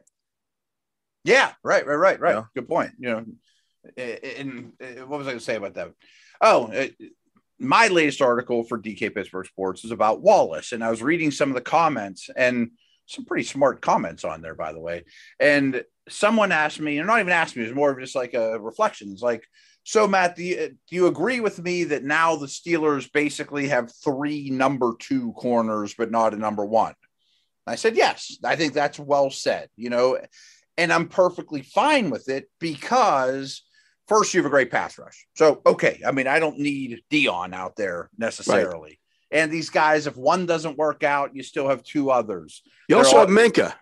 Yeah, 1.24 1.52
right, 1.62 1.86
right, 1.86 1.94
right, 1.94 2.20
right. 2.20 2.34
Yeah. 2.34 2.44
Good 2.54 2.68
point. 2.68 2.92
You 2.98 3.10
know, 3.10 3.24
and, 3.96 4.72
and 4.80 5.08
what 5.08 5.18
was 5.18 5.26
I 5.26 5.30
going 5.30 5.38
to 5.38 5.44
say 5.44 5.56
about 5.56 5.74
that? 5.74 5.92
Oh, 6.40 6.70
it, 6.70 6.96
my 7.58 7.88
latest 7.88 8.20
article 8.20 8.64
for 8.64 8.78
DK 8.78 9.14
Pittsburgh 9.14 9.46
Sports 9.46 9.84
is 9.84 9.90
about 9.92 10.20
Wallace, 10.20 10.72
and 10.72 10.82
I 10.82 10.90
was 10.90 11.02
reading 11.02 11.30
some 11.30 11.48
of 11.48 11.54
the 11.54 11.60
comments 11.60 12.28
and 12.36 12.72
some 13.06 13.24
pretty 13.24 13.44
smart 13.44 13.80
comments 13.80 14.24
on 14.24 14.40
there, 14.40 14.54
by 14.54 14.72
the 14.72 14.80
way. 14.80 15.04
And 15.38 15.84
someone 16.08 16.52
asked 16.52 16.80
me, 16.80 16.98
and 16.98 17.06
not 17.06 17.20
even 17.20 17.32
asked 17.32 17.56
me, 17.56 17.62
it 17.62 17.68
was 17.68 17.74
more 17.74 17.90
of 17.90 18.00
just 18.00 18.14
like 18.14 18.34
a 18.34 18.58
reflection. 18.58 19.10
It's 19.12 19.22
like, 19.22 19.44
so 19.84 20.06
Matt, 20.08 20.36
do 20.36 20.42
you, 20.42 20.68
do 20.88 20.96
you 20.96 21.06
agree 21.06 21.40
with 21.40 21.62
me 21.62 21.84
that 21.84 22.04
now 22.04 22.36
the 22.36 22.46
Steelers 22.46 23.12
basically 23.12 23.68
have 23.68 23.92
three 24.02 24.48
number 24.50 24.94
two 24.98 25.32
corners, 25.32 25.94
but 25.96 26.10
not 26.10 26.34
a 26.34 26.38
number 26.38 26.64
one? 26.64 26.94
I 27.66 27.76
said, 27.76 27.96
yes, 27.96 28.36
I 28.44 28.56
think 28.56 28.72
that's 28.72 28.98
well 28.98 29.30
said, 29.30 29.68
you 29.76 29.90
know, 29.90 30.18
and 30.76 30.92
I'm 30.92 31.08
perfectly 31.08 31.62
fine 31.62 32.10
with 32.10 32.28
it 32.28 32.50
because 32.60 33.62
first 34.08 34.34
you 34.34 34.40
have 34.40 34.46
a 34.46 34.50
great 34.50 34.70
pass 34.70 34.98
rush. 34.98 35.26
So, 35.34 35.62
okay. 35.64 36.00
I 36.06 36.12
mean, 36.12 36.26
I 36.26 36.40
don't 36.40 36.58
need 36.58 37.02
Dion 37.10 37.54
out 37.54 37.76
there 37.76 38.10
necessarily. 38.18 39.00
And 39.34 39.50
these 39.52 39.68
guys, 39.68 40.06
if 40.06 40.16
one 40.16 40.46
doesn't 40.46 40.78
work 40.78 41.02
out, 41.02 41.34
you 41.34 41.42
still 41.42 41.68
have 41.68 41.82
two 41.82 42.10
others. 42.10 42.62
You 42.88 42.94
They're 42.94 43.04
also 43.04 43.18
all- 43.18 43.26
have 43.26 43.36
Minkah. 43.36 43.74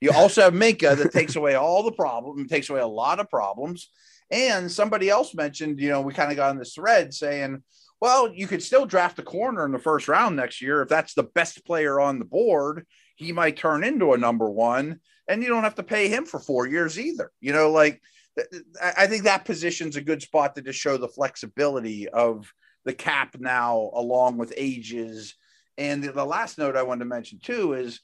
You 0.00 0.10
also 0.12 0.42
have 0.42 0.52
Minkah 0.52 0.96
that 0.96 1.12
takes 1.12 1.36
away 1.36 1.54
all 1.54 1.82
the 1.82 1.92
problem, 1.92 2.46
takes 2.48 2.68
away 2.68 2.80
a 2.80 2.86
lot 2.86 3.20
of 3.20 3.30
problems. 3.30 3.90
And 4.30 4.70
somebody 4.70 5.08
else 5.08 5.34
mentioned, 5.34 5.80
you 5.80 5.88
know, 5.88 6.02
we 6.02 6.12
kind 6.12 6.30
of 6.30 6.36
got 6.36 6.50
on 6.50 6.58
this 6.58 6.74
thread 6.74 7.14
saying, 7.14 7.62
well, 8.00 8.32
you 8.32 8.46
could 8.46 8.62
still 8.62 8.86
draft 8.86 9.18
a 9.18 9.22
corner 9.22 9.64
in 9.64 9.72
the 9.72 9.78
first 9.78 10.06
round 10.06 10.36
next 10.36 10.60
year. 10.60 10.82
If 10.82 10.88
that's 10.88 11.14
the 11.14 11.24
best 11.24 11.64
player 11.64 11.98
on 11.98 12.18
the 12.18 12.24
board, 12.24 12.86
he 13.16 13.32
might 13.32 13.56
turn 13.56 13.82
into 13.82 14.12
a 14.12 14.18
number 14.18 14.48
one, 14.50 15.00
and 15.28 15.42
you 15.42 15.48
don't 15.48 15.64
have 15.64 15.74
to 15.76 15.82
pay 15.82 16.08
him 16.08 16.24
for 16.24 16.38
four 16.38 16.66
years 16.66 16.98
either. 16.98 17.32
You 17.40 17.52
know, 17.52 17.70
like 17.72 18.00
th- 18.36 18.48
th- 18.50 18.62
I 18.80 18.92
I 19.04 19.06
think 19.08 19.24
that 19.24 19.44
position's 19.44 19.96
a 19.96 20.00
good 20.00 20.22
spot 20.22 20.54
to 20.54 20.62
just 20.62 20.78
show 20.78 20.96
the 20.96 21.08
flexibility 21.08 22.08
of 22.08 22.52
the 22.84 22.92
cap 22.92 23.36
now, 23.38 23.90
along 23.94 24.38
with 24.38 24.54
ages. 24.56 25.34
And 25.76 26.02
the, 26.02 26.12
the 26.12 26.24
last 26.24 26.58
note 26.58 26.76
I 26.76 26.82
wanted 26.82 27.00
to 27.00 27.04
mention 27.06 27.38
too 27.42 27.74
is 27.74 28.00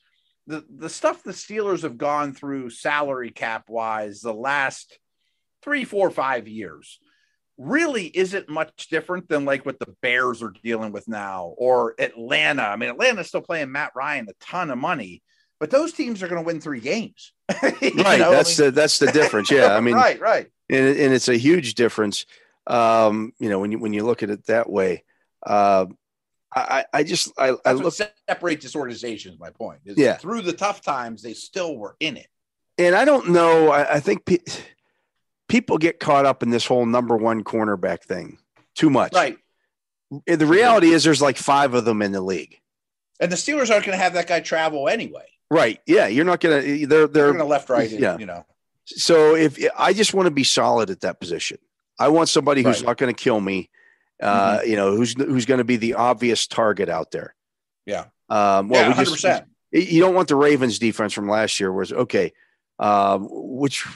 the 0.46 0.64
the 0.68 0.90
stuff 0.90 1.22
the 1.22 1.32
Steelers 1.32 1.82
have 1.82 1.98
gone 1.98 2.32
through 2.34 2.70
salary 2.70 3.30
cap 3.30 3.68
wise 3.68 4.20
the 4.20 4.34
last 4.34 4.98
three, 5.62 5.84
four, 5.84 6.10
five 6.10 6.46
years. 6.46 6.98
really 7.56 8.06
isn't 8.06 8.48
much 8.48 8.88
different 8.90 9.28
than 9.28 9.44
like 9.44 9.64
what 9.64 9.78
the 9.78 9.94
Bears 10.02 10.42
are 10.42 10.52
dealing 10.62 10.92
with 10.92 11.06
now 11.08 11.54
or 11.56 11.94
Atlanta. 11.98 12.62
I 12.62 12.76
mean, 12.76 12.90
Atlanta's 12.90 13.28
still 13.28 13.42
paying 13.42 13.70
Matt 13.70 13.92
Ryan 13.94 14.26
a 14.28 14.44
ton 14.44 14.70
of 14.70 14.78
money, 14.78 15.22
but 15.60 15.70
those 15.70 15.92
teams 15.92 16.22
are 16.22 16.28
going 16.28 16.42
to 16.42 16.46
win 16.46 16.60
three 16.60 16.80
games. 16.80 17.32
right. 17.62 17.94
Know? 17.94 18.30
That's 18.30 18.58
I 18.58 18.64
mean, 18.64 18.70
the 18.70 18.74
that's 18.74 18.98
the 18.98 19.12
difference. 19.12 19.50
Yeah. 19.50 19.74
I 19.74 19.80
mean, 19.86 19.94
right, 19.94 20.20
right. 20.20 20.48
And, 20.68 20.96
and 20.96 21.14
it's 21.14 21.28
a 21.28 21.36
huge 21.36 21.74
difference. 21.74 22.26
Um, 22.66 23.32
you 23.38 23.50
know, 23.50 23.58
when 23.58 23.72
you 23.72 23.78
when 23.78 23.92
you 23.92 24.04
look 24.04 24.22
at 24.22 24.30
it 24.30 24.46
that 24.46 24.70
way. 24.70 25.04
Uh, 25.44 25.86
I, 26.56 26.84
I 26.92 27.02
just 27.02 27.32
I, 27.36 27.50
That's 27.50 27.60
I 27.64 27.72
look 27.72 27.94
separate 27.94 28.60
this 28.60 28.76
organization 28.76 29.32
is 29.32 29.38
my 29.38 29.50
point. 29.50 29.80
Is 29.84 29.98
yeah. 29.98 30.16
Through 30.16 30.42
the 30.42 30.52
tough 30.52 30.82
times, 30.82 31.22
they 31.22 31.34
still 31.34 31.76
were 31.76 31.96
in 31.98 32.16
it. 32.16 32.28
And 32.78 32.94
I 32.94 33.04
don't 33.04 33.30
know. 33.30 33.70
I, 33.70 33.94
I 33.94 34.00
think 34.00 34.24
pe- 34.24 34.38
people 35.48 35.78
get 35.78 36.00
caught 36.00 36.26
up 36.26 36.42
in 36.42 36.50
this 36.50 36.66
whole 36.66 36.86
number 36.86 37.16
one 37.16 37.42
cornerback 37.44 38.02
thing 38.02 38.38
too 38.74 38.90
much. 38.90 39.12
Right. 39.12 39.38
The 40.26 40.46
reality 40.46 40.90
is 40.90 41.02
there's 41.02 41.22
like 41.22 41.36
five 41.36 41.74
of 41.74 41.84
them 41.84 42.02
in 42.02 42.12
the 42.12 42.20
league. 42.20 42.60
And 43.20 43.30
the 43.30 43.36
Steelers 43.36 43.70
aren't 43.70 43.86
going 43.86 43.96
to 43.96 44.02
have 44.02 44.14
that 44.14 44.28
guy 44.28 44.40
travel 44.40 44.88
anyway. 44.88 45.26
Right. 45.50 45.80
Yeah. 45.86 46.06
You're 46.06 46.24
not 46.24 46.40
going 46.40 46.62
to, 46.62 46.86
they're, 46.86 47.06
they're, 47.08 47.26
going 47.26 47.38
to 47.38 47.44
left, 47.44 47.68
right. 47.68 47.90
Yeah. 47.90 48.18
You 48.18 48.26
know, 48.26 48.44
so 48.86 49.34
if 49.34 49.58
I 49.76 49.92
just 49.92 50.14
want 50.14 50.26
to 50.26 50.30
be 50.30 50.44
solid 50.44 50.90
at 50.90 51.00
that 51.00 51.20
position, 51.20 51.58
I 51.98 52.08
want 52.08 52.28
somebody 52.28 52.62
who's 52.62 52.78
right. 52.78 52.88
not 52.88 52.98
going 52.98 53.14
to 53.14 53.22
kill 53.22 53.40
me 53.40 53.70
uh, 54.20 54.58
mm-hmm. 54.58 54.70
you 54.70 54.76
know, 54.76 54.96
who's 54.96 55.14
who's 55.14 55.46
going 55.46 55.58
to 55.58 55.64
be 55.64 55.76
the 55.76 55.94
obvious 55.94 56.46
target 56.46 56.88
out 56.88 57.10
there. 57.10 57.34
Yeah. 57.86 58.06
Um, 58.28 58.68
well, 58.68 58.90
yeah, 58.90 58.98
we 58.98 59.04
just 59.04 59.44
you 59.72 60.00
don't 60.00 60.14
want 60.14 60.28
the 60.28 60.36
Ravens 60.36 60.78
defense 60.78 61.12
from 61.12 61.28
last 61.28 61.58
year 61.58 61.72
was 61.72 61.92
okay. 61.92 62.32
Um, 62.78 63.28
which 63.30 63.86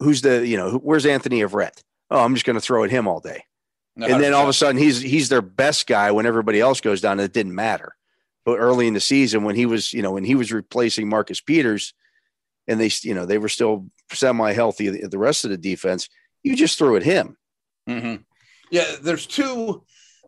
who's 0.00 0.20
the 0.22 0.46
you 0.46 0.56
know 0.56 0.78
where's 0.78 1.06
Anthony 1.06 1.40
Averett? 1.40 1.82
Oh, 2.10 2.22
I'm 2.22 2.34
just 2.34 2.46
going 2.46 2.54
to 2.54 2.60
throw 2.60 2.84
at 2.84 2.90
him 2.90 3.08
all 3.08 3.20
day. 3.20 3.44
100%. 3.98 4.12
And 4.12 4.22
then 4.22 4.34
all 4.34 4.42
of 4.42 4.48
a 4.48 4.52
sudden 4.52 4.76
he's 4.76 5.00
he's 5.00 5.28
their 5.28 5.42
best 5.42 5.86
guy 5.86 6.10
when 6.10 6.26
everybody 6.26 6.60
else 6.60 6.80
goes 6.80 7.00
down. 7.00 7.18
It 7.18 7.32
didn't 7.32 7.54
matter. 7.54 7.94
But 8.44 8.58
early 8.58 8.86
in 8.86 8.94
the 8.94 9.00
season 9.00 9.42
when 9.42 9.56
he 9.56 9.66
was 9.66 9.92
you 9.92 10.02
know 10.02 10.12
when 10.12 10.24
he 10.24 10.34
was 10.34 10.52
replacing 10.52 11.08
Marcus 11.08 11.40
Peters, 11.40 11.94
and 12.66 12.80
they 12.80 12.90
you 13.02 13.14
know 13.14 13.26
they 13.26 13.38
were 13.38 13.48
still 13.48 13.86
semi 14.12 14.52
healthy 14.52 14.90
the 14.90 15.18
rest 15.18 15.44
of 15.44 15.50
the 15.50 15.56
defense, 15.56 16.08
you 16.46 16.54
just 16.54 16.78
threw 16.78 16.96
at 16.96 17.02
him. 17.02 17.36
Mm-hmm. 17.88 18.22
Yeah, 18.70 18.84
there's 19.02 19.26
two 19.26 19.82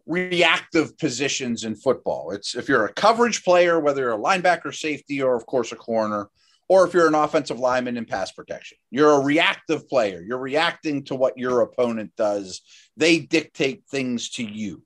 reactive 0.05 0.99
positions 0.99 1.63
in 1.63 1.77
football. 1.77 2.33
It's 2.33 2.57
if 2.57 2.69
you're 2.69 2.87
a 2.87 2.93
coverage 2.93 3.45
player, 3.45 3.79
whether 3.79 4.03
you're 4.03 4.15
a 4.15 4.19
linebacker, 4.19 4.75
safety, 4.75 5.23
or 5.23 5.37
of 5.37 5.47
course 5.47 5.71
a 5.71 5.77
corner, 5.77 6.29
or 6.69 6.85
if 6.85 6.93
you're 6.93 7.07
an 7.07 7.15
offensive 7.15 7.61
lineman 7.61 7.97
in 7.97 8.05
pass 8.05 8.33
protection. 8.33 8.79
You're 8.91 9.13
a 9.13 9.25
reactive 9.25 9.89
player. 9.89 10.21
You're 10.21 10.39
reacting 10.39 11.05
to 11.05 11.15
what 11.15 11.39
your 11.39 11.61
opponent 11.61 12.13
does. 12.17 12.63
They 12.97 13.21
dictate 13.21 13.85
things 13.89 14.31
to 14.31 14.43
you. 14.45 14.83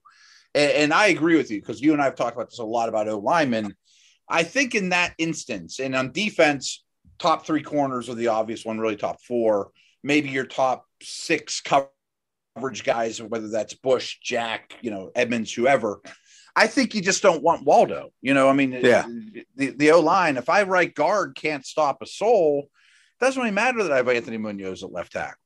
And, 0.55 0.71
and 0.73 0.93
I 0.93 1.07
agree 1.07 1.39
with 1.39 1.51
you 1.51 1.61
because 1.61 1.81
you 1.81 1.95
and 1.95 2.03
I 2.03 2.05
have 2.05 2.15
talked 2.15 2.37
about 2.37 2.51
this 2.51 2.59
a 2.59 2.65
lot 2.65 2.91
about 2.91 3.09
O 3.09 3.19
linemen. 3.19 3.75
I 4.29 4.43
think 4.43 4.75
in 4.75 4.91
that 4.91 5.15
instance, 5.17 5.81
and 5.81 5.97
on 5.97 6.13
defense, 6.13 6.85
top 7.19 7.47
three 7.47 7.63
corners 7.63 8.11
are 8.11 8.15
the 8.15 8.29
obvious 8.29 8.67
one, 8.67 8.79
really 8.79 8.97
top 8.97 9.23
four. 9.23 9.71
Maybe 10.03 10.29
your 10.29 10.47
top 10.47 10.85
six 11.03 11.61
coverage 11.61 12.85
guys, 12.85 13.21
whether 13.21 13.49
that's 13.49 13.75
Bush, 13.75 14.19
Jack, 14.23 14.75
you 14.81 14.91
know, 14.91 15.11
Edmunds, 15.15 15.53
whoever. 15.53 16.01
I 16.55 16.67
think 16.67 16.95
you 16.95 17.01
just 17.01 17.23
don't 17.23 17.43
want 17.43 17.65
Waldo. 17.65 18.11
You 18.21 18.35
know, 18.35 18.49
I 18.49 18.53
mean, 18.53 18.73
yeah. 18.73 19.07
the, 19.57 19.71
the 19.71 19.91
O 19.93 20.01
line, 20.01 20.37
if 20.37 20.49
I 20.49 20.63
right 20.65 20.95
guard 20.95 21.35
can't 21.35 21.65
stop 21.65 22.03
a 22.03 22.07
soul, 22.07 22.69
doesn't 23.21 23.41
really 23.41 23.55
matter 23.55 23.83
that 23.83 23.93
I 23.93 23.97
have 23.97 24.09
Anthony 24.09 24.37
Munoz 24.37 24.83
at 24.83 24.93
left 24.93 25.13
tackle. 25.13 25.37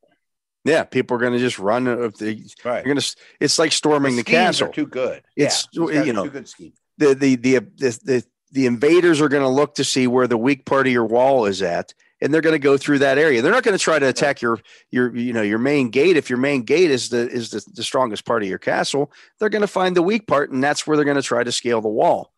Yeah, 0.64 0.82
people 0.82 1.16
are 1.16 1.20
going 1.20 1.32
to 1.32 1.38
just 1.38 1.60
run. 1.60 1.86
If 1.86 2.14
they, 2.14 2.42
right. 2.64 2.84
You're 2.84 2.94
going 2.94 2.98
to. 2.98 3.16
It's 3.38 3.58
like 3.58 3.70
storming 3.70 4.16
the, 4.16 4.22
the 4.22 4.30
castle. 4.30 4.68
too 4.68 4.86
good. 4.86 5.22
It's 5.36 5.68
yeah, 5.72 6.02
you 6.02 6.12
know 6.12 6.24
too 6.24 6.30
good 6.30 6.48
scheme. 6.48 6.72
The, 6.98 7.14
the 7.14 7.36
the 7.36 7.58
the 7.58 8.00
the 8.04 8.24
the 8.50 8.66
invaders 8.66 9.20
are 9.20 9.28
going 9.28 9.44
to 9.44 9.48
look 9.48 9.76
to 9.76 9.84
see 9.84 10.08
where 10.08 10.26
the 10.26 10.36
weak 10.36 10.64
part 10.64 10.88
of 10.88 10.92
your 10.92 11.04
wall 11.04 11.46
is 11.46 11.62
at, 11.62 11.94
and 12.20 12.32
they're 12.32 12.40
going 12.40 12.54
to 12.54 12.58
go 12.58 12.76
through 12.76 13.00
that 13.00 13.18
area. 13.18 13.42
They're 13.42 13.52
not 13.52 13.62
going 13.62 13.76
to 13.76 13.82
try 13.82 13.98
to 13.98 14.08
attack 14.08 14.40
your 14.42 14.60
your 14.90 15.14
you 15.14 15.32
know 15.32 15.42
your 15.42 15.58
main 15.58 15.90
gate. 15.90 16.16
If 16.16 16.30
your 16.30 16.38
main 16.38 16.62
gate 16.62 16.90
is 16.90 17.08
the 17.08 17.28
is 17.28 17.50
the, 17.50 17.64
the 17.74 17.82
strongest 17.82 18.24
part 18.24 18.42
of 18.42 18.48
your 18.48 18.58
castle, 18.58 19.12
they're 19.38 19.48
going 19.48 19.62
to 19.62 19.68
find 19.68 19.96
the 19.96 20.02
weak 20.02 20.26
part, 20.26 20.50
and 20.50 20.62
that's 20.62 20.86
where 20.86 20.96
they're 20.96 21.04
going 21.04 21.16
to 21.16 21.22
try 21.22 21.44
to 21.44 21.52
scale 21.52 21.80
the 21.80 21.88
wall. 21.88 22.32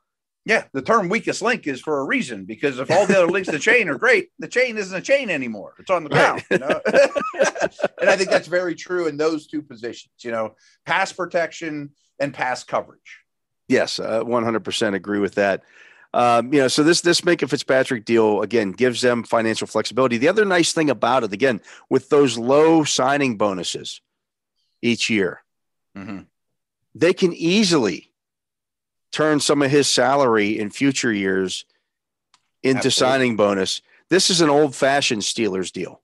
Yeah, 0.45 0.65
the 0.73 0.81
term 0.81 1.11
weakest 1.11 1.43
link 1.43 1.67
is 1.67 1.81
for 1.81 2.01
a 2.01 2.05
reason 2.05 2.47
because 2.47 2.79
if 2.79 2.91
all 2.91 3.07
the 3.07 3.19
other 3.19 3.31
links 3.31 3.49
to 3.49 3.53
the 3.53 3.59
chain 3.59 3.89
are 3.91 3.99
great, 3.99 4.31
the 4.39 4.49
chain 4.49 4.79
isn't 4.79 4.97
a 4.97 5.03
chain 5.03 5.29
anymore. 5.29 5.75
It's 5.79 5.91
on 5.91 6.05
the 6.05 6.11
ground. 6.11 6.43
Right. 6.51 6.61
You 6.61 6.67
know? 6.67 6.81
and 8.01 8.09
I 8.09 8.17
think 8.17 8.31
that's 8.31 8.49
very 8.49 8.75
true 8.75 9.09
in 9.09 9.19
those 9.19 9.47
two 9.47 9.61
positions, 9.61 10.15
you 10.21 10.31
know, 10.31 10.55
pass 10.87 11.13
protection 11.13 11.91
and 12.19 12.33
pass 12.33 12.65
coverage. 12.65 13.21
Yes, 13.69 13.99
uh, 13.99 14.25
100% 14.25 14.95
agree 14.95 15.19
with 15.19 15.35
that. 15.35 15.63
Um, 16.15 16.53
you 16.53 16.61
know, 16.61 16.69
so 16.69 16.83
this 16.83 17.03
this 17.03 17.21
Minkah 17.21 17.49
Fitzpatrick 17.49 18.05
deal 18.05 18.43
again 18.43 18.73
gives 18.73 19.03
them 19.03 19.23
financial 19.23 19.67
flexibility. 19.67 20.17
The 20.17 20.29
other 20.29 20.45
nice 20.45 20.73
thing 20.73 20.89
about 20.89 21.25
it, 21.25 21.33
again, 21.33 21.61
with 21.91 22.09
those 22.09 22.39
low 22.39 22.85
signing 22.85 23.37
bonuses 23.37 24.01
each 24.81 25.11
year, 25.11 25.43
mm-hmm. 25.97 26.21
they 26.95 27.13
can 27.13 27.35
easily 27.35 28.11
turn 29.13 29.41
some 29.41 29.63
of 29.63 29.71
his 29.71 29.89
salary 29.89 30.59
in 30.59 30.71
future 30.71 31.13
years 31.13 31.65
into 32.63 32.87
Absolutely. 32.87 33.13
signing 33.13 33.37
bonus. 33.37 33.83
This 34.09 34.31
is 34.31 34.41
an 34.41 34.51
old 34.51 34.75
fashioned 34.75 35.23
Steelers 35.23 35.71
deal. 35.71 36.01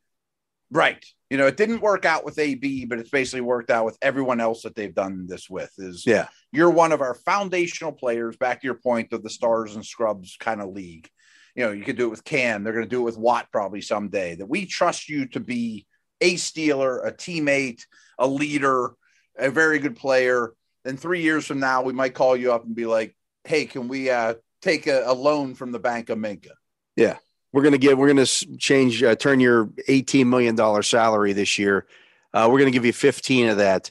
Right. 0.71 1.05
You 1.31 1.39
know, 1.39 1.47
it 1.47 1.57
didn't 1.57 1.81
work 1.81 2.05
out 2.05 2.25
with 2.25 2.39
AB, 2.39 2.85
but 2.85 2.99
it's 2.99 3.11
basically 3.11 3.41
worked 3.41 3.71
out 3.71 3.85
with 3.85 3.99
everyone 4.03 4.41
else 4.41 4.63
that 4.63 4.75
they've 4.75 4.95
done 4.95 5.27
this 5.27 5.49
with. 5.49 5.73
Is 5.79 6.07
yeah, 6.07 6.29
you're 6.55 6.71
one 6.71 6.93
of 6.93 7.01
our 7.01 7.15
foundational 7.15 7.93
players. 7.93 8.37
Back 8.37 8.61
to 8.61 8.67
your 8.67 8.75
point 8.75 9.13
of 9.13 9.23
the 9.23 9.31
stars 9.31 9.75
and 9.75 9.85
scrubs 9.85 10.37
kind 10.39 10.61
of 10.61 10.71
league. 10.71 11.09
You 11.55 11.65
know, 11.65 11.73
you 11.73 11.85
could 11.85 11.97
do 11.97 12.07
it 12.07 12.11
with 12.11 12.25
Cam. 12.25 12.65
They're 12.65 12.73
going 12.73 12.85
to 12.85 12.91
do 12.91 13.01
it 13.01 13.05
with 13.05 13.19
Watt 13.19 13.49
probably 13.53 13.81
someday. 13.81 14.35
That 14.35 14.47
we 14.47 14.67
trust 14.67 15.09
you 15.09 15.27
to 15.29 15.41
be 15.41 15.87
a 16.21 16.35
Steeler, 16.35 17.07
a 17.07 17.13
teammate, 17.13 17.83
a 18.19 18.27
leader, 18.27 18.93
a 19.37 19.51
very 19.51 19.79
good 19.79 19.97
player. 19.97 20.53
Then 20.85 20.97
three 20.97 21.23
years 21.23 21.47
from 21.47 21.61
now, 21.61 21.83
we 21.83 21.93
might 21.93 22.15
call 22.15 22.37
you 22.37 22.53
up 22.53 22.65
and 22.65 22.75
be 22.75 22.87
like, 22.87 23.17
"Hey, 23.45 23.67
can 23.67 23.89
we 23.89 24.11
uh, 24.11 24.35
take 24.63 24.87
a, 24.87 25.05
a 25.07 25.15
loan 25.15 25.55
from 25.55 25.73
the 25.73 25.79
Bank 25.79 26.11
of 26.11 26.19
Minkah?" 26.19 26.49
Yeah, 26.97 27.17
we're 27.55 27.63
going 27.63 27.73
to 27.73 27.79
give. 27.79 27.97
we're 27.97 28.13
going 28.13 28.27
to 28.27 28.57
change 28.59 29.03
uh, 29.03 29.15
turn 29.15 29.39
your 29.39 29.71
18 29.87 30.29
million 30.29 30.57
dollar 30.57 30.83
salary 30.83 31.33
this 31.33 31.57
year 31.59 31.87
uh, 32.35 32.49
we're 32.51 32.59
going 32.59 32.71
to 32.71 32.77
give 32.77 32.85
you 32.85 32.93
15 32.93 33.49
of 33.51 33.57
that 33.59 33.91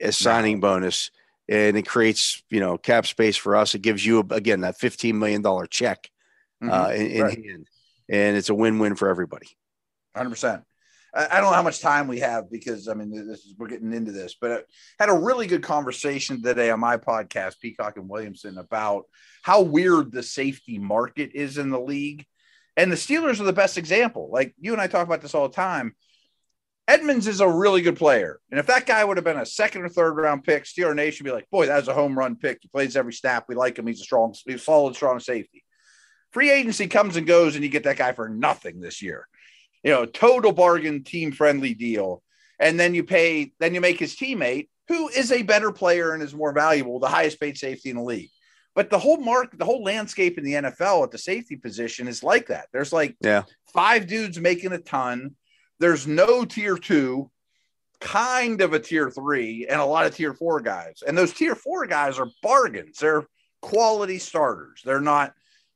as 0.00 0.16
signing 0.16 0.60
bonus 0.60 1.10
and 1.48 1.76
it 1.76 1.86
creates 1.86 2.42
you 2.50 2.60
know 2.60 2.78
cap 2.78 3.06
space 3.06 3.36
for 3.36 3.56
us 3.56 3.74
it 3.74 3.82
gives 3.82 4.04
you 4.04 4.20
again 4.30 4.62
that 4.62 4.78
15 4.78 5.18
million 5.18 5.42
dollar 5.42 5.66
check 5.66 6.10
uh, 6.62 6.66
mm-hmm. 6.66 6.72
uh, 6.72 6.88
in, 6.90 7.10
in 7.10 7.22
right. 7.22 7.44
hand 7.44 7.68
and 8.08 8.36
it's 8.36 8.48
a 8.48 8.54
win-win 8.54 8.96
for 8.96 9.08
everybody 9.08 9.48
100% 10.16 10.62
I 11.16 11.40
don't 11.40 11.50
know 11.50 11.56
how 11.56 11.62
much 11.62 11.80
time 11.80 12.08
we 12.08 12.18
have 12.20 12.50
because 12.50 12.88
I 12.88 12.94
mean 12.94 13.12
this 13.12 13.44
is, 13.44 13.54
we're 13.56 13.68
getting 13.68 13.92
into 13.92 14.10
this, 14.10 14.34
but 14.40 14.50
I 14.50 15.04
had 15.04 15.10
a 15.10 15.18
really 15.18 15.46
good 15.46 15.62
conversation 15.62 16.42
today 16.42 16.70
on 16.70 16.80
my 16.80 16.96
podcast, 16.96 17.60
Peacock 17.60 17.96
and 17.96 18.08
Williamson, 18.08 18.58
about 18.58 19.04
how 19.42 19.60
weird 19.60 20.10
the 20.10 20.24
safety 20.24 20.78
market 20.78 21.30
is 21.34 21.56
in 21.56 21.70
the 21.70 21.78
league. 21.78 22.26
And 22.76 22.90
the 22.90 22.96
Steelers 22.96 23.38
are 23.38 23.44
the 23.44 23.52
best 23.52 23.78
example. 23.78 24.28
Like 24.32 24.54
you 24.58 24.72
and 24.72 24.82
I 24.82 24.88
talk 24.88 25.06
about 25.06 25.22
this 25.22 25.34
all 25.34 25.48
the 25.48 25.54
time. 25.54 25.94
Edmunds 26.86 27.26
is 27.26 27.40
a 27.40 27.48
really 27.48 27.80
good 27.80 27.96
player. 27.96 28.40
And 28.50 28.60
if 28.60 28.66
that 28.66 28.84
guy 28.84 29.02
would 29.02 29.16
have 29.16 29.24
been 29.24 29.38
a 29.38 29.46
second 29.46 29.82
or 29.82 29.88
third 29.88 30.16
round 30.16 30.44
pick, 30.44 30.64
Steeler 30.64 30.94
Nation 30.94 31.24
would 31.24 31.30
be 31.30 31.34
like, 31.34 31.48
boy, 31.50 31.66
that 31.66 31.76
was 31.76 31.88
a 31.88 31.94
home 31.94 32.18
run 32.18 32.36
pick. 32.36 32.58
He 32.60 32.68
plays 32.68 32.96
every 32.96 33.12
snap. 33.12 33.46
We 33.48 33.54
like 33.54 33.78
him. 33.78 33.86
He's 33.86 34.00
a 34.00 34.04
strong, 34.04 34.34
he's 34.44 34.56
a 34.56 34.58
solid, 34.58 34.94
strong 34.94 35.18
safety. 35.18 35.64
Free 36.32 36.50
agency 36.50 36.86
comes 36.86 37.16
and 37.16 37.26
goes, 37.26 37.54
and 37.54 37.64
you 37.64 37.70
get 37.70 37.84
that 37.84 37.96
guy 37.96 38.12
for 38.12 38.28
nothing 38.28 38.80
this 38.80 39.00
year. 39.00 39.28
You 39.82 39.92
know, 39.92 40.04
total 40.04 40.52
bargain, 40.52 41.04
team 41.04 41.32
friendly 41.32 41.74
deal. 41.74 42.22
And 42.58 42.78
then 42.78 42.94
you 42.94 43.04
pay, 43.04 43.52
then 43.60 43.74
you 43.74 43.80
make 43.80 43.98
his 43.98 44.14
teammate, 44.14 44.68
who 44.88 45.08
is 45.08 45.32
a 45.32 45.42
better 45.42 45.72
player 45.72 46.12
and 46.12 46.22
is 46.22 46.34
more 46.34 46.52
valuable, 46.52 46.98
the 46.98 47.08
highest 47.08 47.40
paid 47.40 47.56
safety 47.56 47.90
in 47.90 47.96
the 47.96 48.02
league. 48.02 48.30
But 48.74 48.90
the 48.90 48.98
whole 48.98 49.18
mark, 49.18 49.56
the 49.56 49.64
whole 49.64 49.84
landscape 49.84 50.36
in 50.36 50.44
the 50.44 50.54
NFL 50.54 51.04
at 51.04 51.10
the 51.12 51.18
safety 51.18 51.56
position 51.56 52.08
is 52.08 52.22
like 52.22 52.48
that. 52.48 52.66
There's 52.72 52.92
like 52.92 53.16
yeah. 53.20 53.44
five 53.72 54.06
dudes 54.06 54.38
making 54.38 54.72
a 54.72 54.78
ton. 54.78 55.36
There's 55.80 56.06
no 56.06 56.44
tier 56.44 56.76
two, 56.76 57.30
kind 58.00 58.60
of 58.60 58.72
a 58.72 58.78
tier 58.78 59.10
three, 59.10 59.66
and 59.68 59.80
a 59.80 59.84
lot 59.84 60.06
of 60.06 60.14
tier 60.14 60.34
four 60.34 60.60
guys. 60.60 61.02
And 61.06 61.16
those 61.16 61.32
tier 61.32 61.54
four 61.54 61.86
guys 61.86 62.18
are 62.18 62.28
bargains. 62.42 62.98
They're 62.98 63.26
quality 63.60 64.18
starters. 64.18 64.82
They're 64.84 65.00
not 65.00 65.32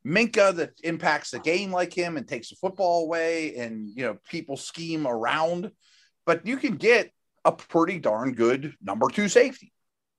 Minkah 0.07 0.55
that 0.57 0.73
impacts 0.85 1.31
the 1.31 1.39
game 1.39 1.73
like 1.73 1.93
him 1.93 2.17
and 2.17 2.27
takes 2.27 2.51
the 2.51 2.57
football 2.57 3.05
away, 3.05 3.57
and 3.57 3.89
you 3.89 4.05
know 4.05 4.19
people 4.29 4.57
scheme 4.57 5.07
around. 5.07 5.71
But 6.25 6.47
you 6.47 6.57
can 6.57 6.77
get 6.77 7.11
a 7.45 7.53
pretty 7.53 7.99
darn 7.99 8.35
good 8.35 8.75
number 8.83 9.09
two 9.09 9.29
safety. 9.29 9.73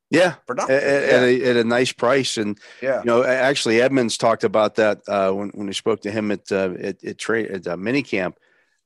Yeah, 0.10 0.36
for 0.48 0.56
nothing. 0.56 0.76
At, 0.76 0.84
yeah. 0.84 0.90
At, 0.90 1.24
a, 1.24 1.50
at, 1.52 1.56
a, 1.58 1.64
nice 1.64 1.92
price, 1.92 2.38
and 2.38 2.58
yeah, 2.82 3.00
you 3.00 3.06
know, 3.06 3.24
actually, 3.24 3.80
Edmunds 3.82 4.18
talked 4.18 4.44
about 4.44 4.76
that 4.76 5.02
uh, 5.08 5.32
when 5.32 5.50
when 5.50 5.68
we 5.68 5.74
spoke 5.74 6.02
to 6.02 6.12
him 6.12 6.32
at 6.32 6.52
uh, 6.52 6.74
at, 6.80 7.04
at 7.04 7.18
trade 7.18 7.52
at 7.52 7.68
uh, 7.68 7.76
minicamp 7.76 8.34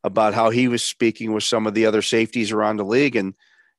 about 0.03 0.33
how 0.33 0.49
he 0.49 0.67
was 0.67 0.83
speaking 0.83 1.33
with 1.33 1.43
some 1.43 1.65
of 1.67 1.73
the 1.73 1.85
other 1.85 2.01
safeties 2.01 2.51
around 2.51 2.77
the 2.77 2.85
league, 2.85 3.15
and 3.15 3.33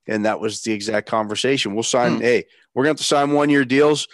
and 0.07 0.25
that 0.25 0.41
was 0.41 0.63
the 0.63 0.73
exact 0.73 1.09
conversation. 1.09 1.75
We'll 1.75 1.83
sign. 1.83 2.17
Hmm. 2.17 2.21
Hey, 2.23 2.45
we're 2.75 2.85
going 2.85 2.97
to 2.97 3.03
sign 3.05 3.33
one 3.33 3.51
year 3.51 3.65
deals, 3.65 4.07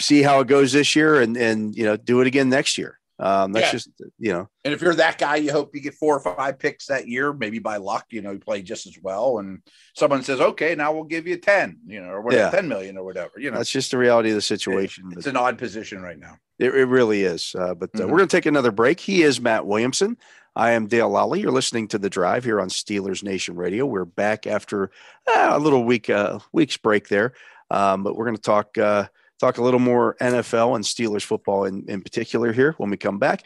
see 0.00 0.22
how 0.22 0.40
it 0.40 0.46
goes 0.48 0.72
this 0.72 0.94
year, 0.96 1.20
and 1.20 1.36
and 1.36 1.74
you 1.76 1.84
know 1.84 1.96
do 1.96 2.20
it 2.20 2.26
again 2.26 2.48
next 2.48 2.76
year. 2.78 2.98
Um, 3.18 3.52
that's 3.52 3.68
Yeah. 3.68 3.72
just 3.72 3.88
you 4.18 4.32
know 4.32 4.50
And 4.64 4.74
if 4.74 4.82
you're 4.82 4.94
that 4.96 5.16
guy, 5.16 5.36
you 5.36 5.50
hope 5.50 5.74
you 5.74 5.80
get 5.80 5.94
four 5.94 6.18
or 6.18 6.36
five 6.36 6.58
picks 6.58 6.86
that 6.88 7.08
year, 7.08 7.32
maybe 7.32 7.58
by 7.58 7.78
luck, 7.78 8.04
you 8.10 8.20
know, 8.20 8.32
you 8.32 8.38
play 8.38 8.60
just 8.60 8.86
as 8.86 8.98
well. 9.02 9.38
And 9.38 9.62
someone 9.94 10.22
says, 10.22 10.38
okay, 10.38 10.74
now 10.74 10.92
we'll 10.92 11.04
give 11.04 11.26
you 11.26 11.38
10, 11.38 11.78
you 11.86 12.02
know, 12.02 12.08
or 12.10 12.20
whatever, 12.20 12.42
Yeah. 12.42 12.50
10 12.50 12.68
million 12.68 12.98
or 12.98 13.04
whatever, 13.04 13.30
you 13.38 13.50
know, 13.50 13.56
that's 13.56 13.70
just 13.70 13.90
the 13.90 13.96
reality 13.96 14.28
of 14.28 14.34
the 14.34 14.42
situation. 14.42 15.04
it's 15.16 15.26
an 15.26 15.34
odd 15.36 15.56
position 15.56 16.02
right 16.02 16.18
now. 16.18 16.36
it, 16.58 16.74
it 16.74 16.84
really 16.84 17.22
is. 17.24 17.54
Uh, 17.58 17.72
but 17.74 17.88
uh, 17.94 18.00
Mhm. 18.00 18.10
we're 18.10 18.18
going 18.18 18.28
to 18.28 18.36
take 18.36 18.44
another 18.44 18.70
break. 18.72 19.00
He 19.00 19.22
is 19.22 19.40
Matt 19.40 19.64
Williamson. 19.66 20.18
I 20.56 20.70
am 20.70 20.86
Dale 20.86 21.10
Lally. 21.10 21.42
You're 21.42 21.52
listening 21.52 21.86
to 21.88 21.98
the 21.98 22.08
Drive 22.08 22.42
here 22.42 22.62
on 22.62 22.70
Steelers 22.70 23.22
Nation 23.22 23.56
Radio. 23.56 23.84
We're 23.84 24.06
back 24.06 24.46
after 24.46 24.90
uh, 25.28 25.50
a 25.52 25.58
little 25.58 25.84
week 25.84 26.08
uh, 26.08 26.38
week's 26.50 26.78
break 26.78 27.08
there, 27.08 27.34
um, 27.70 28.02
but 28.02 28.16
we're 28.16 28.24
going 28.24 28.36
to 28.36 28.42
talk 28.42 28.78
uh, 28.78 29.06
talk 29.38 29.58
a 29.58 29.62
little 29.62 29.78
more 29.78 30.16
NFL 30.18 30.74
and 30.74 30.82
Steelers 30.82 31.24
football 31.24 31.66
in, 31.66 31.84
in 31.88 32.00
particular 32.00 32.54
here 32.54 32.72
when 32.78 32.88
we 32.88 32.96
come 32.96 33.18
back 33.18 33.44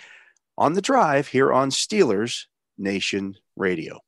on 0.56 0.74
the 0.74 0.80
Drive 0.80 1.26
here 1.26 1.52
on 1.52 1.70
Steelers 1.70 2.44
Nation 2.78 3.36
Radio. 3.56 4.00